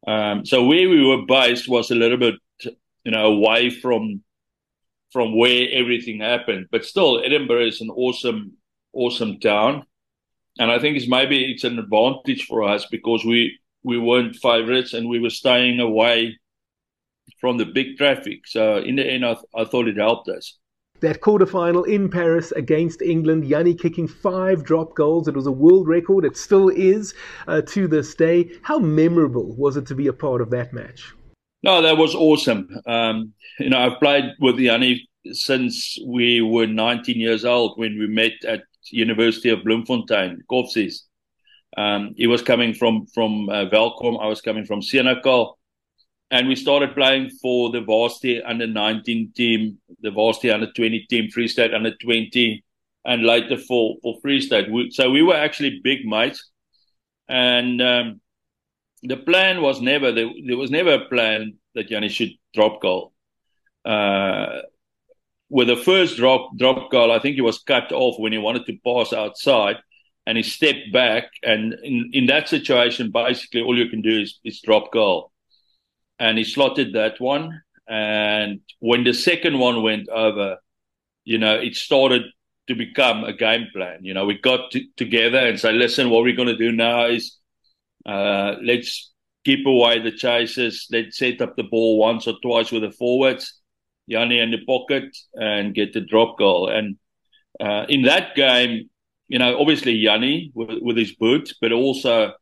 Um, 0.07 0.45
so 0.45 0.67
where 0.67 0.89
we 0.89 1.03
were 1.03 1.25
based 1.25 1.67
was 1.67 1.91
a 1.91 1.95
little 1.95 2.19
bit 2.19 2.35
you 3.05 3.13
know, 3.13 3.27
away 3.27 3.71
from 3.71 4.23
from 5.13 5.37
where 5.37 5.69
everything 5.71 6.21
happened. 6.21 6.67
But 6.73 6.85
still, 6.85 7.23
Edinburgh 7.25 7.67
is 7.67 7.81
an 7.81 7.91
awesome, 7.91 8.55
awesome 8.93 9.39
town, 9.39 9.85
and 10.59 10.71
I 10.71 10.79
think 10.79 10.97
it's 10.97 11.09
maybe 11.09 11.53
it's 11.53 11.64
an 11.64 11.79
advantage 11.79 12.47
for 12.47 12.62
us 12.62 12.87
because 12.87 13.25
we 13.25 13.59
we 13.83 13.99
weren't 13.99 14.37
favourites 14.37 14.95
and 14.95 15.09
we 15.09 15.21
were 15.21 15.31
staying 15.31 15.81
away 15.81 16.38
from 17.40 17.59
the 17.59 17.67
big 17.67 17.97
traffic. 17.97 18.47
So 18.47 18.79
in 18.79 18.97
the 18.97 19.07
end, 19.07 19.25
I, 19.25 19.35
th- 19.35 19.45
I 19.55 19.64
thought 19.64 19.88
it 19.88 19.99
helped 19.99 20.29
us. 20.29 20.59
That 21.01 21.21
quarterfinal 21.21 21.87
in 21.87 22.09
Paris 22.09 22.53
against 22.53 23.03
England, 23.03 23.47
Jannie 23.47 23.75
kicking 23.75 24.09
five 24.09 24.64
drop 24.64 24.95
goals. 24.95 25.29
It 25.29 25.35
was 25.35 25.47
a 25.47 25.53
world 25.53 25.87
record. 25.87 26.25
It 26.25 26.37
still 26.37 26.71
is 26.71 27.14
uh, 27.47 27.61
to 27.62 27.87
this 27.87 28.14
day. 28.14 28.51
How 28.62 28.79
memorable 28.79 29.55
was 29.57 29.77
it 29.77 29.87
to 29.87 29.95
be 29.95 30.07
a 30.07 30.12
part 30.12 30.40
of 30.40 30.51
that 30.51 30.73
match? 30.73 31.12
No, 31.62 31.83
that 31.83 31.99
was 31.99 32.14
awesome. 32.14 32.69
Um, 32.87 33.33
you 33.59 33.71
know, 33.71 33.79
I've 33.79 33.99
played 33.99 34.33
with 34.40 34.59
Jannie 34.59 35.07
since 35.33 35.99
we 36.07 36.40
were 36.40 36.67
19 36.67 37.19
years 37.19 37.45
old 37.45 37.79
when 37.79 37.99
we 37.99 38.07
met 38.07 38.33
at 38.47 38.62
University 38.90 39.51
of 39.51 39.64
Bloemfontein, 39.64 40.42
Kovsies. 40.51 41.03
Um, 41.77 42.14
he 42.16 42.27
was 42.27 42.42
coming 42.42 42.75
from 42.75 43.07
from 43.07 43.49
uh. 43.49 43.66
I 43.73 44.27
was 44.27 44.40
coming 44.40 44.64
from 44.64 44.81
Senekal 44.81 45.55
and 46.31 46.49
we 46.49 46.57
started 46.57 46.94
playing 46.94 47.31
for 47.40 47.70
the 47.70 47.81
varsity 47.81 48.42
under 48.42 48.66
19 48.66 49.33
team, 49.37 49.79
the 50.01 50.11
varsity 50.11 50.51
under 50.51 50.70
20 50.73 51.07
team, 51.09 51.31
Free 51.31 51.49
State 51.49 51.73
under 51.73 51.94
20, 51.94 52.64
and 53.05 53.23
later 53.23 53.57
for, 53.57 53.97
for 54.03 54.18
Free 54.20 54.40
State. 54.40 54.70
We, 54.70 54.90
so 54.90 55.11
we 55.11 55.23
were 55.23 55.37
actually 55.37 55.81
big 55.85 56.05
mates. 56.05 56.51
And 57.29 57.81
um, 57.81 58.20
the 59.03 59.16
plan 59.16 59.62
was 59.62 59.81
never, 59.81 60.11
there, 60.11 60.29
there, 60.44 60.57
was 60.57 60.73
never 60.73 60.94
a 60.94 61.09
plan 61.09 61.55
that 61.75 61.88
Jannie 61.88 62.09
should 62.09 62.33
drop 62.53 62.81
goal. 62.81 63.12
Uh, 63.85 64.62
with 65.55 65.69
the 65.69 65.77
first 65.77 66.17
drop 66.17 66.51
drop 66.59 66.90
goal, 66.90 67.12
I 67.12 67.21
think 67.21 67.37
he 67.37 67.40
was 67.40 67.61
cut 67.61 67.93
off 67.93 68.19
when 68.19 68.33
he 68.33 68.38
wanted 68.38 68.67
to 68.67 68.77
pass 68.85 69.12
outside 69.12 69.77
and 70.27 70.37
he 70.37 70.43
stepped 70.43 70.93
back. 70.93 71.27
And 71.45 71.75
in, 71.85 72.11
in 72.12 72.27
that 72.27 72.49
situation, 72.49 73.12
basically 73.12 73.62
all 73.62 73.79
you 73.79 73.88
can 73.88 74.03
do 74.03 74.23
is, 74.23 74.40
is 74.43 74.61
drop 74.61 74.93
goal 74.93 75.31
and 76.19 76.38
he 76.38 76.43
slotted 76.43 76.95
that 76.95 77.21
one. 77.21 77.62
And 77.88 78.62
when 78.81 79.05
the 79.05 79.14
second 79.14 79.61
one 79.61 79.85
went 79.85 80.09
over, 80.09 80.57
you 81.25 81.38
know, 81.38 81.55
it 81.55 81.77
started 81.77 82.23
to 82.67 82.75
become 82.75 83.23
a 83.23 83.33
game 83.33 83.69
plan. 83.73 83.99
You 84.03 84.12
know, 84.12 84.27
we 84.27 84.38
got 84.40 84.73
t- 84.73 84.90
together 84.97 85.38
and 85.38 85.61
say, 85.61 85.73
listen, 85.73 86.11
what 86.11 86.25
we're 86.25 86.35
going 86.35 86.49
to 86.49 86.57
do 86.57 86.73
now 86.73 87.07
is 87.07 87.38
uh, 88.05 88.57
let's 88.61 89.12
keep 89.45 89.64
away 89.67 90.01
the 90.01 90.11
chases. 90.11 90.88
Let's 90.90 91.17
set 91.17 91.40
up 91.40 91.55
the 91.55 91.62
ball 91.62 91.99
once 91.99 92.27
or 92.27 92.35
twice 92.43 92.73
with 92.73 92.83
the 92.83 92.90
forwards, 92.90 93.61
Jannie 94.09 94.40
in 94.40 94.51
the 94.51 94.64
pocket, 94.64 95.17
and 95.35 95.75
get 95.75 95.93
the 95.93 96.01
drop 96.01 96.38
goal. 96.38 96.69
And 96.69 96.97
uh, 97.61 97.87
in 97.88 98.03
that 98.03 98.35
game, 98.35 98.90
you 99.29 99.38
know, 99.38 99.59
obviously 99.59 100.03
Jannie 100.03 100.51
with, 100.55 100.71
with 100.83 100.97
his 100.97 101.14
boots, 101.14 101.55
but 101.61 101.73
also 101.73 102.33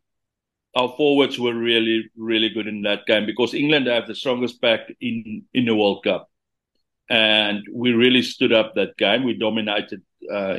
our 0.75 0.89
forwards 0.97 1.39
were 1.39 1.55
really, 1.55 2.11
really 2.17 2.49
good 2.49 2.67
in 2.67 2.83
that 2.83 3.07
game 3.07 3.27
because 3.27 3.55
England 3.55 3.87
have 3.87 4.07
the 4.07 4.15
strongest 4.15 4.61
back 4.61 4.81
in, 5.01 5.45
in 5.53 5.65
the 5.67 5.75
World 5.75 6.03
Cup. 6.05 6.31
And 7.11 7.63
we 7.73 7.93
really 7.93 8.23
stood 8.23 8.53
up 8.53 8.75
that 8.75 8.97
game. 8.97 9.25
We 9.25 9.35
dominated, 9.35 10.03
uh, 10.33 10.59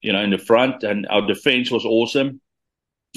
you 0.00 0.12
know, 0.12 0.22
in 0.22 0.30
the 0.30 0.38
front, 0.38 0.82
and 0.82 1.06
our 1.10 1.26
defense 1.26 1.70
was 1.70 1.84
awesome. 1.84 2.40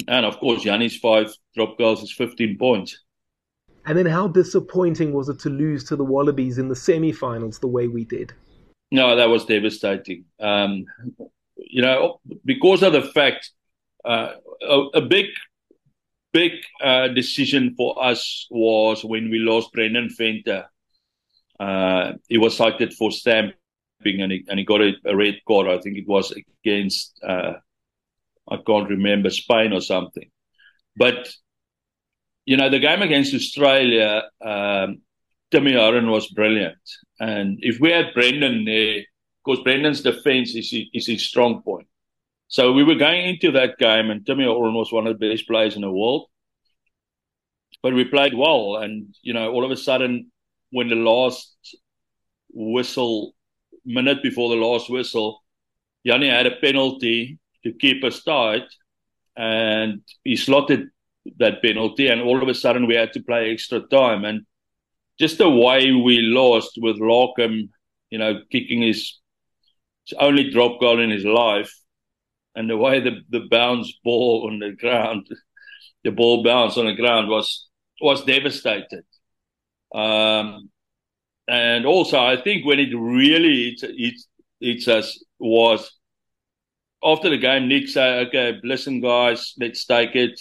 And 0.06 0.26
of 0.26 0.38
course, 0.38 0.64
Jannie's 0.64 0.98
five 0.98 1.32
drop 1.54 1.78
goals 1.78 2.02
is 2.02 2.12
15 2.12 2.58
points. 2.58 3.03
And 3.86 3.98
then 3.98 4.06
how 4.06 4.28
disappointing 4.28 5.12
was 5.12 5.28
it 5.28 5.38
to 5.40 5.50
lose 5.50 5.84
to 5.84 5.96
the 5.96 6.04
Wallabies 6.04 6.58
in 6.58 6.68
the 6.68 6.76
semi 6.76 7.12
finals 7.12 7.58
the 7.58 7.66
way 7.66 7.86
we 7.86 8.04
did? 8.04 8.32
No, 8.90 9.16
that 9.16 9.28
was 9.28 9.44
devastating. 9.44 10.24
Um, 10.40 10.84
you 11.56 11.82
know, 11.82 12.20
because 12.44 12.82
of 12.82 12.92
the 12.92 13.02
fact 13.02 13.50
uh, 14.04 14.34
a, 14.62 14.78
a, 14.94 15.00
big 15.00 15.26
big 16.34 16.52
uh, 16.82 17.08
decision 17.08 17.74
for 17.76 18.02
us 18.02 18.46
was 18.50 19.04
when 19.04 19.30
we 19.30 19.38
lost 19.38 19.72
Brendan 19.72 20.10
Venter. 20.18 20.66
Uh, 21.58 22.14
he 22.28 22.36
was 22.36 22.56
cited 22.56 22.92
for 22.92 23.12
stamping 23.12 23.54
and 24.04 24.32
he, 24.32 24.44
and 24.48 24.58
he 24.58 24.64
got 24.64 24.82
a, 24.82 24.92
a, 25.06 25.16
red 25.16 25.36
card. 25.46 25.68
I 25.68 25.78
think 25.78 25.96
it 25.96 26.08
was 26.08 26.34
against, 26.62 27.18
uh, 27.26 27.54
I 28.50 28.56
can't 28.66 28.90
remember, 28.90 29.30
Spain 29.30 29.72
or 29.72 29.80
something. 29.80 30.28
But, 30.96 31.32
you 32.46 32.56
know, 32.56 32.68
the 32.68 32.78
game 32.78 33.02
against 33.02 33.34
Australia, 33.34 34.24
um, 34.44 35.00
Timmy 35.50 35.74
was 35.74 36.26
brilliant. 36.28 36.78
And 37.20 37.58
if 37.62 37.80
we 37.80 37.90
had 37.90 38.14
Brendan 38.14 38.64
there, 38.64 39.04
because 39.44 39.62
Brendan's 39.62 40.02
defense 40.02 40.54
is, 40.54 40.74
is 40.92 41.06
his 41.06 41.24
strong 41.24 41.62
point. 41.62 41.86
So 42.48 42.72
we 42.72 42.84
were 42.84 42.94
going 42.94 43.26
into 43.26 43.52
that 43.52 43.78
game, 43.78 44.10
and 44.10 44.24
Timmy 44.24 44.44
Horan 44.44 44.74
was 44.74 44.92
one 44.92 45.06
of 45.06 45.18
the 45.18 45.28
best 45.28 45.46
players 45.46 45.76
in 45.76 45.82
the 45.82 45.90
world. 45.90 46.28
But 47.82 47.94
we 47.94 48.04
played 48.04 48.34
well, 48.34 48.76
and 48.76 49.14
you 49.22 49.34
know, 49.34 49.52
all 49.52 49.64
of 49.64 49.70
a 49.70 49.76
sudden, 49.76 50.30
when 50.70 50.88
the 50.88 50.94
last 50.94 51.76
whistle, 52.52 53.34
minute 53.84 54.22
before 54.22 54.48
the 54.50 54.60
last 54.60 54.88
whistle, 54.88 55.42
Jannie 56.06 56.28
had 56.28 56.46
a 56.46 56.56
penalty 56.56 57.38
to 57.64 57.72
keep 57.72 58.04
us 58.04 58.22
tight, 58.22 58.64
and 59.36 60.02
he 60.22 60.36
slotted 60.36 60.90
that 61.38 61.62
penalty, 61.62 62.08
and 62.08 62.20
all 62.20 62.42
of 62.42 62.48
a 62.48 62.54
sudden 62.54 62.86
we 62.86 62.94
had 62.94 63.12
to 63.12 63.22
play 63.22 63.50
extra 63.50 63.80
time, 63.80 64.24
and 64.24 64.46
just 65.18 65.38
the 65.38 65.50
way 65.50 65.92
we 65.92 66.18
lost 66.20 66.78
with 66.80 66.96
Larkham, 66.96 67.68
you 68.10 68.18
know, 68.18 68.40
kicking 68.50 68.82
his, 68.82 69.20
his 70.06 70.18
only 70.18 70.50
drop 70.50 70.80
goal 70.80 71.00
in 71.00 71.10
his 71.10 71.24
life 71.24 71.72
and 72.54 72.70
the 72.70 72.76
way 72.76 73.00
the 73.00 73.20
the 73.30 73.46
bounce 73.50 73.92
ball 74.04 74.48
on 74.48 74.58
the 74.58 74.72
ground, 74.72 75.26
the 76.04 76.10
ball 76.10 76.42
bounced 76.42 76.78
on 76.78 76.86
the 76.86 76.94
ground 76.94 77.28
was 77.28 77.68
was 78.00 78.24
devastated. 78.24 79.04
Um, 79.94 80.70
and 81.46 81.86
also, 81.86 82.18
I 82.18 82.40
think 82.40 82.64
when 82.64 82.80
it 82.80 82.94
really 82.96 83.76
hits, 83.80 84.26
hits, 84.60 84.88
us 84.88 85.24
was 85.38 85.90
after 87.02 87.28
the 87.28 87.38
game. 87.38 87.68
Nick 87.68 87.88
said, 87.88 88.28
"Okay, 88.28 88.58
listen, 88.62 89.00
guys, 89.00 89.54
let's 89.58 89.84
take 89.84 90.14
it." 90.14 90.40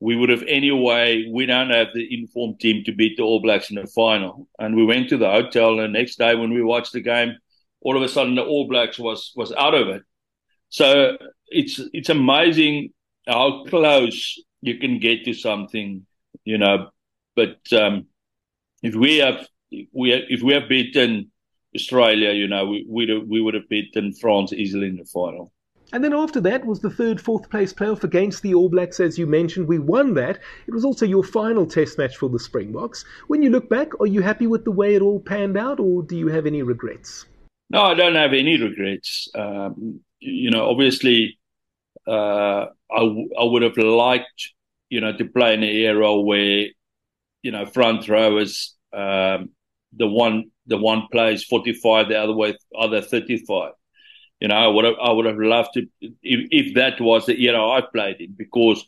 We 0.00 0.16
would 0.16 0.30
have 0.30 0.42
anyway. 0.44 1.26
We 1.30 1.46
don't 1.46 1.70
have 1.70 1.88
the 1.94 2.08
informed 2.18 2.58
team 2.58 2.84
to 2.84 2.92
beat 2.92 3.16
the 3.16 3.22
All 3.22 3.40
Blacks 3.40 3.70
in 3.70 3.76
the 3.76 3.86
final. 3.86 4.48
And 4.58 4.74
we 4.74 4.84
went 4.84 5.10
to 5.10 5.18
the 5.18 5.30
hotel. 5.30 5.78
And 5.78 5.94
the 5.94 5.98
next 5.98 6.16
day, 6.16 6.34
when 6.34 6.52
we 6.54 6.62
watched 6.62 6.92
the 6.92 7.02
game, 7.02 7.36
all 7.82 7.96
of 7.96 8.02
a 8.02 8.08
sudden 8.08 8.34
the 8.34 8.42
All 8.42 8.66
Blacks 8.66 8.98
was 8.98 9.32
was 9.36 9.52
out 9.52 9.74
of 9.74 9.88
it. 9.88 10.02
So 10.70 11.18
it's 11.48 11.80
it's 11.92 12.08
amazing 12.08 12.90
how 13.26 13.64
close 13.64 14.42
you 14.62 14.78
can 14.78 14.98
get 14.98 15.24
to 15.24 15.34
something, 15.34 16.06
you 16.44 16.58
know. 16.58 16.90
But 17.36 17.58
um, 17.72 18.06
if 18.82 18.94
we 18.94 19.18
have 19.18 19.46
we 19.92 20.12
if 20.12 20.42
we 20.42 20.54
have 20.54 20.68
beaten 20.68 21.30
Australia, 21.74 22.32
you 22.32 22.48
know, 22.48 22.66
we 22.66 22.86
we 22.88 23.18
we 23.18 23.40
would 23.40 23.54
have 23.54 23.68
beaten 23.68 24.12
France 24.14 24.52
easily 24.52 24.88
in 24.88 24.96
the 24.96 25.04
final. 25.04 25.52
And 25.92 26.04
then 26.04 26.12
after 26.12 26.40
that 26.42 26.64
was 26.64 26.80
the 26.80 26.90
third, 26.90 27.20
fourth 27.20 27.50
place 27.50 27.72
playoff 27.72 28.04
against 28.04 28.42
the 28.42 28.54
All 28.54 28.68
Blacks, 28.68 29.00
as 29.00 29.18
you 29.18 29.26
mentioned. 29.26 29.66
We 29.66 29.78
won 29.78 30.14
that. 30.14 30.38
It 30.66 30.74
was 30.74 30.84
also 30.84 31.04
your 31.04 31.24
final 31.24 31.66
test 31.66 31.98
match 31.98 32.16
for 32.16 32.28
the 32.28 32.38
Springboks. 32.38 33.04
When 33.26 33.42
you 33.42 33.50
look 33.50 33.68
back, 33.68 33.98
are 34.00 34.06
you 34.06 34.22
happy 34.22 34.46
with 34.46 34.64
the 34.64 34.70
way 34.70 34.94
it 34.94 35.02
all 35.02 35.20
panned 35.20 35.56
out, 35.56 35.80
or 35.80 36.02
do 36.02 36.16
you 36.16 36.28
have 36.28 36.46
any 36.46 36.62
regrets? 36.62 37.26
No, 37.70 37.82
I 37.82 37.94
don't 37.94 38.14
have 38.14 38.32
any 38.32 38.60
regrets. 38.60 39.28
Um, 39.34 40.00
you 40.20 40.50
know, 40.50 40.68
obviously, 40.68 41.38
uh, 42.06 42.66
I, 42.90 43.00
I 43.38 43.44
would 43.44 43.62
have 43.62 43.76
liked, 43.76 44.52
you 44.90 45.00
know, 45.00 45.16
to 45.16 45.24
play 45.24 45.54
in 45.54 45.62
an 45.62 45.68
era 45.68 46.20
where, 46.20 46.66
you 47.42 47.50
know, 47.50 47.66
front 47.66 48.08
rowers, 48.08 48.76
um, 48.92 49.50
the 49.96 50.06
one 50.06 50.50
the 50.66 50.76
one 50.76 51.08
plays 51.10 51.42
45, 51.44 52.08
the 52.08 52.16
other 52.16 52.32
way 52.32 52.56
other 52.78 53.02
35. 53.02 53.72
You 54.40 54.48
know, 54.48 54.54
I 54.54 54.66
would 54.66 54.84
have 54.84 54.94
I 55.02 55.10
would 55.10 55.26
have 55.26 55.38
loved 55.38 55.74
to 55.74 55.86
if, 56.00 56.48
if 56.50 56.74
that 56.74 57.00
was 57.00 57.26
the 57.26 57.40
era 57.44 57.62
I 57.62 57.82
played 57.82 58.20
in 58.20 58.32
because 58.32 58.86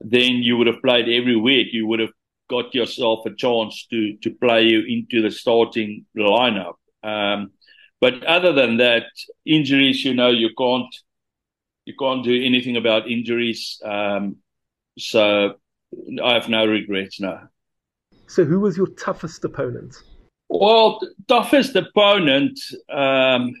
then 0.00 0.42
you 0.42 0.56
would 0.56 0.66
have 0.66 0.82
played 0.82 1.08
every 1.08 1.36
week. 1.36 1.68
You 1.72 1.86
would 1.86 2.00
have 2.00 2.12
got 2.48 2.74
yourself 2.74 3.26
a 3.26 3.34
chance 3.34 3.86
to 3.90 4.16
to 4.18 4.30
play 4.30 4.64
you 4.64 4.80
into 4.86 5.22
the 5.22 5.30
starting 5.30 6.06
lineup. 6.16 6.74
Um, 7.02 7.52
but 8.00 8.24
other 8.24 8.52
than 8.52 8.78
that, 8.78 9.04
injuries, 9.44 10.04
you 10.04 10.14
know, 10.14 10.30
you 10.30 10.50
can't 10.56 10.94
you 11.84 11.94
can't 11.98 12.24
do 12.24 12.44
anything 12.44 12.76
about 12.76 13.10
injuries. 13.10 13.80
Um, 13.84 14.36
so 14.98 15.54
I 16.22 16.34
have 16.34 16.48
no 16.48 16.66
regrets 16.66 17.20
now. 17.20 17.48
So, 18.26 18.44
who 18.44 18.60
was 18.60 18.76
your 18.76 18.88
toughest 18.88 19.44
opponent? 19.44 19.94
Well, 20.48 21.00
toughest 21.28 21.76
opponent, 21.76 22.58
um, 22.90 23.54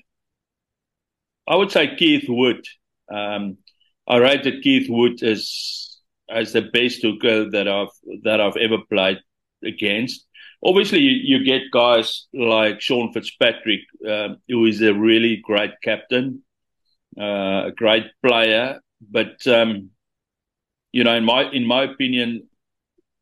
I 1.48 1.56
would 1.56 1.70
say 1.70 1.96
Keith 1.96 2.24
Wood. 2.28 2.64
Um, 3.12 3.58
I 4.08 4.18
that 4.44 4.62
Keith 4.62 4.88
Wood 4.88 5.22
as 5.22 5.98
as 6.28 6.52
the 6.52 6.62
best 6.62 7.02
hooker 7.02 7.50
that 7.50 7.68
I've 7.68 8.22
that 8.24 8.40
I've 8.40 8.56
ever 8.56 8.78
played 8.90 9.18
against. 9.64 10.26
obviously 10.64 10.98
you, 10.98 11.38
you, 11.38 11.44
get 11.44 11.70
guys 11.72 12.26
like 12.34 12.80
Sean 12.80 13.12
Fitzpatrick, 13.12 13.80
uh, 14.08 14.30
who 14.48 14.66
is 14.66 14.82
a 14.82 14.92
really 14.94 15.36
great 15.36 15.72
captain, 15.82 16.42
uh, 17.18 17.66
a 17.66 17.72
great 17.74 18.06
player, 18.24 18.80
but 19.00 19.46
um, 19.46 19.90
you 20.92 21.04
know, 21.04 21.14
in 21.14 21.24
my 21.24 21.50
in 21.50 21.66
my 21.66 21.84
opinion, 21.84 22.48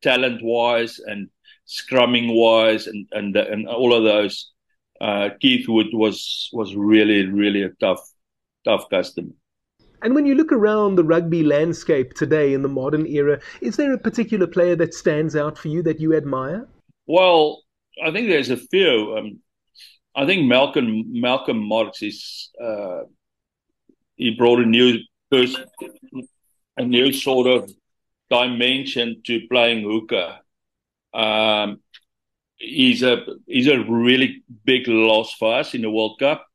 talent 0.03 0.43
wise 0.43 0.99
and 0.99 1.29
scrumming 1.67 2.35
wise 2.35 2.87
and 2.87 3.07
and 3.13 3.37
and 3.37 3.69
all 3.69 3.95
of 3.95 4.05
those, 4.05 4.53
uh, 5.01 5.31
Keith 5.41 5.69
Wood 5.69 5.89
was 5.93 6.49
was 6.53 6.75
really 6.75 7.27
really 7.27 7.63
a 7.63 7.71
tough 7.81 8.01
tough 8.65 8.89
customer. 8.91 9.33
And 10.03 10.15
when 10.15 10.27
you 10.27 10.35
look 10.35 10.53
around 10.53 10.97
the 10.97 11.05
rugby 11.05 11.43
landscape 11.43 12.13
today 12.13 12.53
in 12.53 12.61
the 12.61 12.69
modern 12.69 13.07
era, 13.07 13.41
is 13.63 13.77
there 13.77 13.93
a 13.93 13.99
particular 13.99 14.47
player 14.47 14.77
that 14.77 14.93
stands 14.93 15.35
out 15.35 15.57
for 15.57 15.69
you 15.69 15.83
that 15.83 15.99
you 15.99 16.15
admire? 16.15 16.69
Well, 17.07 17.63
I 18.05 18.11
think 18.11 18.29
there's 18.29 18.51
a 18.51 18.57
few. 18.57 19.17
Um, 19.17 19.41
I 20.15 20.27
think 20.27 20.47
Malcolm 20.47 21.05
Malcolm 21.09 21.59
Marx 21.59 22.03
is 22.03 22.51
uh, 22.63 23.03
he 24.17 24.31
brought 24.31 24.61
a 24.61 24.67
new 24.67 24.99
a 26.77 26.85
new 26.85 27.13
sort 27.13 27.47
of 27.47 27.71
dimension 28.31 29.23
to 29.25 29.47
playing 29.49 29.85
hooker. 29.85 30.39
Um, 31.13 31.81
he's 32.57 33.03
a 33.03 33.25
he's 33.47 33.69
a 33.69 33.81
really 33.81 34.43
big 34.65 34.87
loss 34.87 35.33
for 35.35 35.55
us 35.55 35.75
in 35.75 35.83
the 35.83 35.91
World 35.91 36.19
Cup. 36.19 36.47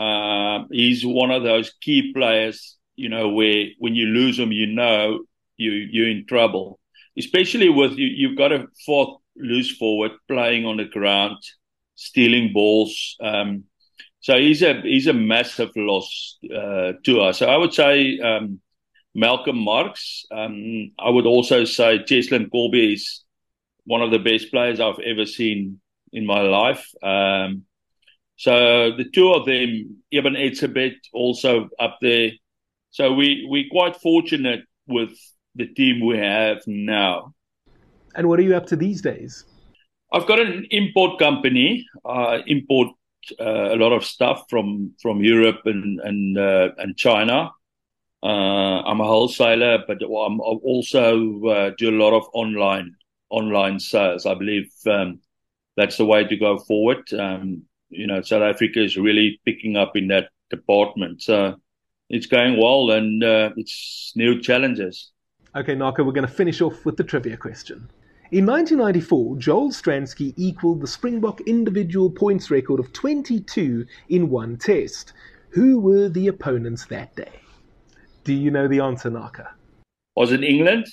Um, 0.00 0.68
he's 0.70 1.04
one 1.04 1.30
of 1.30 1.42
those 1.42 1.72
key 1.80 2.12
players, 2.12 2.76
you 2.96 3.08
know, 3.08 3.28
where 3.28 3.66
when 3.78 3.94
you 3.94 4.06
lose 4.06 4.38
him, 4.38 4.52
you 4.52 4.66
know 4.66 5.20
you 5.56 5.72
you're 5.72 6.08
in 6.08 6.26
trouble. 6.26 6.78
Especially 7.18 7.68
with 7.68 7.92
you, 7.98 8.06
you've 8.06 8.38
got 8.38 8.52
a 8.52 8.66
fourth 8.86 9.20
loose 9.36 9.76
forward 9.76 10.12
playing 10.28 10.64
on 10.64 10.78
the 10.78 10.84
ground, 10.86 11.36
stealing 11.96 12.52
balls. 12.52 13.16
Um, 13.22 13.64
so 14.20 14.38
he's 14.38 14.62
a 14.62 14.80
he's 14.82 15.06
a 15.06 15.12
massive 15.12 15.70
loss 15.76 16.38
uh, 16.44 16.92
to 17.04 17.20
us. 17.20 17.38
So 17.38 17.46
I 17.46 17.56
would 17.56 17.74
say 17.74 18.18
um, 18.20 18.60
Malcolm 19.14 19.58
Marx. 19.58 20.24
Um, 20.30 20.92
I 20.98 21.10
would 21.10 21.26
also 21.26 21.64
say 21.64 21.98
Cheslin 21.98 22.48
Kolbe 22.50 22.94
is 22.94 23.24
one 23.84 24.02
of 24.02 24.10
the 24.10 24.18
best 24.18 24.50
players 24.50 24.80
I've 24.80 25.00
ever 25.00 25.26
seen 25.26 25.80
in 26.12 26.26
my 26.26 26.40
life. 26.42 26.86
Um, 27.02 27.64
so 28.40 28.90
the 28.96 29.04
two 29.04 29.34
of 29.34 29.44
them, 29.44 29.98
Eben 30.10 30.34
Etzebeth 30.34 30.96
also 31.12 31.68
up 31.78 31.98
there. 32.00 32.30
So 32.90 33.12
we 33.12 33.46
we're 33.46 33.68
quite 33.70 33.96
fortunate 33.96 34.64
with 34.86 35.12
the 35.56 35.66
team 35.66 36.00
we 36.06 36.16
have 36.16 36.62
now. 36.66 37.34
And 38.14 38.30
what 38.30 38.38
are 38.38 38.42
you 38.42 38.56
up 38.56 38.64
to 38.68 38.76
these 38.76 39.02
days? 39.02 39.44
I've 40.10 40.26
got 40.26 40.40
an 40.40 40.66
import 40.70 41.18
company. 41.18 41.86
I 42.06 42.36
uh, 42.36 42.42
import 42.46 42.88
uh, 43.38 43.74
a 43.74 43.76
lot 43.76 43.92
of 43.92 44.06
stuff 44.06 44.46
from 44.48 44.94
from 45.02 45.22
Europe 45.22 45.60
and 45.66 46.00
and 46.00 46.38
uh, 46.38 46.70
and 46.78 46.96
China. 46.96 47.50
Uh, 48.22 48.80
I'm 48.88 49.02
a 49.02 49.06
wholesaler, 49.06 49.84
but 49.86 49.98
I'm 50.02 50.40
also 50.40 51.44
uh, 51.44 51.70
do 51.76 51.90
a 51.90 52.00
lot 52.02 52.16
of 52.16 52.24
online 52.32 52.96
online 53.28 53.80
sales. 53.80 54.24
I 54.24 54.32
believe 54.32 54.70
um, 54.86 55.20
that's 55.76 55.98
the 55.98 56.06
way 56.06 56.24
to 56.24 56.36
go 56.36 56.56
forward. 56.58 57.12
Um, 57.12 57.66
you 57.90 58.06
know, 58.06 58.22
South 58.22 58.42
Africa 58.42 58.82
is 58.82 58.96
really 58.96 59.40
picking 59.44 59.76
up 59.76 59.96
in 59.96 60.08
that 60.08 60.30
department. 60.50 61.22
So 61.22 61.56
it's 62.08 62.26
going 62.26 62.58
well, 62.60 62.90
and 62.90 63.22
uh, 63.22 63.50
it's 63.56 64.12
new 64.16 64.40
challenges. 64.40 65.12
Okay, 65.54 65.74
Naka, 65.74 66.04
we're 66.04 66.12
going 66.12 66.26
to 66.26 66.32
finish 66.32 66.60
off 66.60 66.84
with 66.84 66.96
the 66.96 67.04
trivia 67.04 67.36
question. 67.36 67.88
In 68.32 68.46
1994, 68.46 69.36
Joel 69.38 69.72
Stransky 69.72 70.32
equaled 70.36 70.80
the 70.80 70.86
Springbok 70.86 71.40
individual 71.42 72.08
points 72.08 72.48
record 72.48 72.78
of 72.78 72.92
22 72.92 73.84
in 74.08 74.30
one 74.30 74.56
test. 74.56 75.12
Who 75.50 75.80
were 75.80 76.08
the 76.08 76.28
opponents 76.28 76.84
that 76.86 77.14
day? 77.16 77.40
Do 78.22 78.32
you 78.32 78.52
know 78.52 78.68
the 78.68 78.78
answer, 78.78 79.10
Naka? 79.10 79.50
Was 80.14 80.30
it 80.30 80.44
England? 80.44 80.86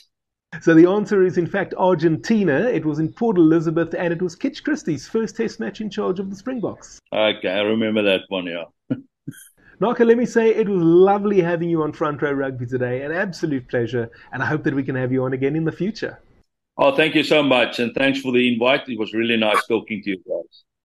So 0.61 0.73
the 0.73 0.89
answer 0.89 1.23
is 1.23 1.37
in 1.37 1.47
fact 1.47 1.73
Argentina. 1.77 2.61
It 2.61 2.85
was 2.85 2.99
in 2.99 3.11
Port 3.11 3.37
Elizabeth 3.37 3.93
and 3.97 4.13
it 4.13 4.21
was 4.21 4.35
Kitch 4.35 4.63
Christie's 4.63 5.07
first 5.07 5.35
test 5.35 5.59
match 5.59 5.81
in 5.81 5.89
charge 5.89 6.19
of 6.19 6.29
the 6.29 6.35
Springboks. 6.35 6.99
Okay, 7.13 7.49
I 7.49 7.61
remember 7.61 8.01
that 8.03 8.21
one, 8.29 8.45
yeah. 8.45 8.63
Naka, 9.79 10.05
let 10.05 10.17
me 10.17 10.25
say 10.25 10.49
it 10.49 10.67
was 10.67 10.81
lovely 10.81 11.41
having 11.41 11.69
you 11.69 11.83
on 11.83 11.93
Front 11.93 12.21
Row 12.21 12.31
Rugby 12.31 12.65
today. 12.65 13.03
An 13.03 13.11
absolute 13.11 13.67
pleasure. 13.67 14.09
And 14.31 14.41
I 14.41 14.45
hope 14.45 14.63
that 14.63 14.73
we 14.73 14.83
can 14.83 14.95
have 14.95 15.11
you 15.11 15.23
on 15.23 15.33
again 15.33 15.55
in 15.55 15.65
the 15.65 15.71
future. 15.71 16.19
Oh, 16.77 16.95
thank 16.95 17.13
you 17.15 17.23
so 17.23 17.43
much. 17.43 17.79
And 17.79 17.93
thanks 17.93 18.21
for 18.21 18.31
the 18.31 18.51
invite. 18.53 18.87
It 18.87 18.97
was 18.97 19.13
really 19.13 19.37
nice 19.37 19.65
talking 19.67 20.01
to 20.03 20.11
you 20.11 20.17
guys. 20.17 20.63